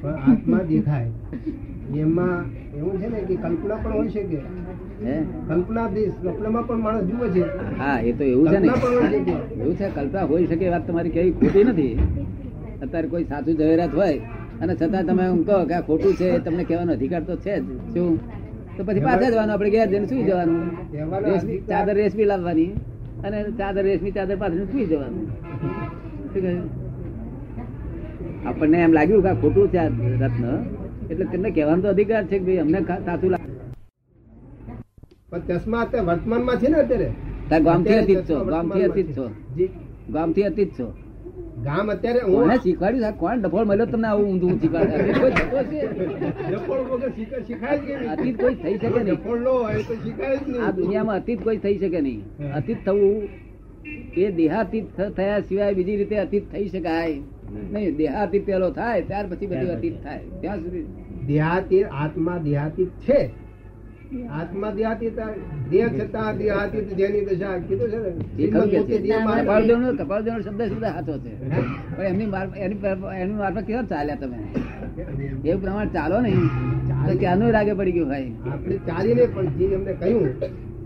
[0.05, 1.09] આત્મા દેખાય.
[1.97, 4.43] એમાં એવું છે ને કે કલ્પના પણ હોય શકે.
[5.49, 6.11] કલ્પના બી
[6.69, 7.45] પણ માણસ જુએ છે.
[7.79, 8.69] હા એ તો એવું છે ને.
[8.69, 9.61] કલ્પના પણ શકે.
[9.61, 11.99] એવું છે કલ્પના હોઈ શકે વાત તમારી કેવી ખોટી નથી.
[12.83, 14.21] અત્યારે કોઈ સાચું જવેરાત હોય
[14.61, 17.61] અને છતાં તમે એમ કહો કે આ ખોટું છે એ તમને કહેવાનો અધિકાર તો છે
[17.61, 17.65] જ.
[17.95, 18.19] શું?
[18.77, 20.63] તો પછી પાછા જવાનું આપણે ઘેર જઈને સુઈ જવાનું.
[21.71, 22.71] ચાદર રેશમી લાવવાની
[23.27, 25.25] અને ચાદર રેશમી ચાદર પાછળ સુઈ જવાનું.
[28.49, 29.83] આપણને એમ લાગ્યું કે ખોટું છે
[30.23, 30.45] રત્ન.
[31.11, 33.49] એટલે તેમને કહેવાનો તો અધિકાર છે કે ભાઈ અમને સાચું લાગે.
[35.31, 37.09] પણ ચશ્મા વર્તમાનમાં છે ને અત્યારે?
[37.67, 39.25] ગામથી અતિત છો ગામથી અતીત છો.
[40.15, 40.87] ગામથી અતીત છો.
[41.67, 43.19] ગામ અત્યારે હું શીખવાડ્યું સાહેબ?
[43.21, 45.81] કોણ ડફોળ મળ્યો તમને આવું ઊંધું શીખવાડે અતીત કોઈ થતો છે?
[46.51, 47.11] ડફોળ વગર
[47.47, 49.09] શીખાય જ અતીત કોઈ થઈ શકે નહીં.
[49.11, 50.65] ડફોળ ન હોય તો શીખાય જ નહીં.
[50.65, 52.21] આ દુનિયામાં અતીત કોઈ થઈ શકે નહીં.
[52.61, 53.17] અતીત થવું
[54.17, 54.87] એ દેહાતીત
[55.17, 57.15] થયા સિવાય બીજી રીતે અતીત થઈ શકાય
[57.73, 57.97] નહીં.
[57.97, 60.23] દેહાતીત પેલો થાય ત્યાર પછી બધું અતીત થાય.
[60.41, 60.87] ત્યાં સુધી
[61.33, 63.21] દેહાતીત આત્મા દેહાતીત છે.
[64.41, 65.19] આત્મા દેહાતીત
[65.71, 68.99] દેહ છતાં દેહાતીત જેની દશા કીધું છે ને એ ખરું કે પોતે છે.
[69.07, 71.33] દેહમાં કપાળદેવનો કપાળદેવનો શબ્દ શુદ્ધ સાચો છે.
[71.97, 72.79] પણ એમની એની
[73.23, 74.39] એની મારફત કેવા ચાલ્યા તમે?
[75.45, 76.45] એવું પ્રમાણે ચાલો નહીં.
[77.07, 78.31] તો ક્યાંનું રાગે પડી ગયું ભાઈ?
[78.53, 80.31] આપણે ચાલીને પણ જે એમને કહ્યું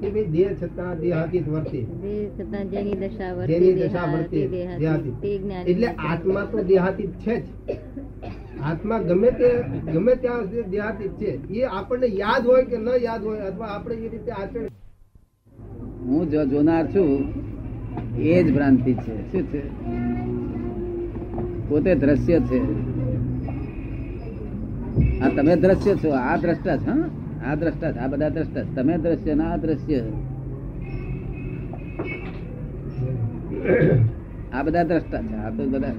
[0.00, 1.80] કે ભાઈ દેહ છતાં દેહાતીત વર્તે.
[2.02, 4.40] દેહ છતાં જેની દશા વર્તે, જેની દશા વર્તે
[4.78, 5.16] દેહાતીત.
[5.66, 7.46] એટલે આત્મા તો દેહાતીત છે જ.
[8.64, 13.24] આત્મા ગમે તે ગમે ત્યાં સુધી દેહાતીત છે એ આપણને યાદ હોય કે ન યાદ
[13.24, 14.68] હોય અથવા આપણે એ રીતે આચરણ
[16.06, 17.32] હું જો જોનાર છું
[18.18, 19.32] એ જ ભ્રાંતિ છે.
[19.32, 19.62] શું છે?
[21.68, 22.60] પોતે દ્રશ્ય છે.
[25.20, 26.90] આ તમે દ્રશ્ય છો આ દ્રષ્ટા છે?
[27.44, 30.00] આ દ્રષ્ટા આ બધા દ્રષ્ટા તમે દ્રશ્ય ના આ દ્રશ્ય.
[34.52, 35.92] આ બધા દ્રષ્ટા છે આ તો બધા.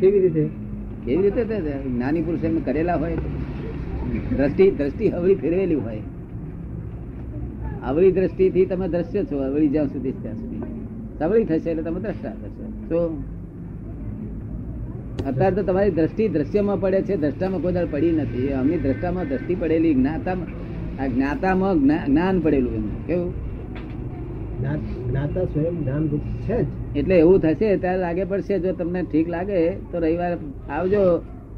[0.00, 0.65] કેવી રીતે?
[1.06, 1.44] કેવી રીતે
[1.88, 3.16] જ્ઞાની પુરુષ એમ કરેલા હોય?
[4.36, 6.00] દ્રષ્ટિ દ્રષ્ટિ હવળી ફેરવેલી હોય.
[7.86, 10.62] અવળી દ્રષ્ટિથી તમે દ્રશ્ય છો અવળી જ્યાં સુધી ત્યાં સુધી.
[11.18, 12.88] સવળી થશે એટલે તમે દ્રષ્ટા થશે.
[12.88, 13.22] તો
[15.26, 18.48] અત્યારે તો તમારી દ્રષ્ટિ દ્રશ્યમાં પડે છે, દ્રષ્ટામાં કોઈ દાડ પડી નથી.
[18.48, 20.46] અમની દ્રષ્ટામાં દ્રષ્ટિ પડેલી, જ્ઞાતામાં,
[21.02, 23.34] આ જ્ઞાતામાં જ્ઞાન પડેલું એમ કેવું?
[24.58, 26.66] જ્ઞા- જ્ઞાતા સ્વયં જ્ઞાન છે જ.
[26.96, 29.56] એટલે એવું થશે ત્યારે લાગે પડશે જો તમને ઠીક લાગે
[29.90, 30.32] તો રવિવાર
[30.70, 31.02] આવજો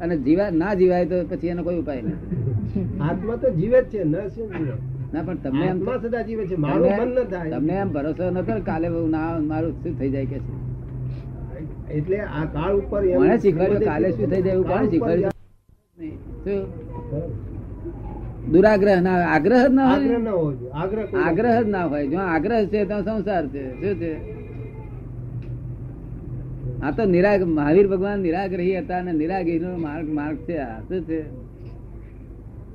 [0.01, 2.45] અને જીવા ના જીવાય તો પછી એનો કોઈ ઉપાય નથી
[3.07, 4.47] આત્મા તો જીવે જ છે ન શું
[5.13, 7.51] ના પણ તમને એમ સદા જીવે છે મારું મન ન થાય.
[7.53, 10.51] તમને એમ ભરોસો નતો કાલે ના મારું શું થઈ જાય કે છે?
[11.89, 13.85] એટલે આ કાળ ઉપર મને શીખવાડ્યું?
[13.85, 15.33] કાલે શું થઈ જાય એવું કોણ શીખવાડ્યું?
[18.51, 20.07] દુરાગ્રહ ના આગ્રહ જ ના હોય?
[20.75, 24.11] આગ્રહ આગ્રહ જ ના હોય જો આગ્રહ છે તો સંસાર છે શું છે?
[26.83, 31.01] આ તો નિરાગ, મહાવીર ભગવાન નિરાગ્રહી હતા અને નિરાગ્રહી નો માર્ગ માર્ગ છે, આ શું
[31.01, 31.23] છે.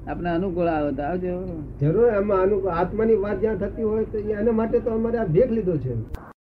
[0.07, 1.63] આપણે અનુકૂળ આવતા આવજો.
[1.81, 5.53] જરૂર, એમાં અનુકૂળ, આત્માની વાત જ્યાં થતી હોય તો એના માટે તો અમારે આ ભેગ
[5.53, 5.95] લીધો છે.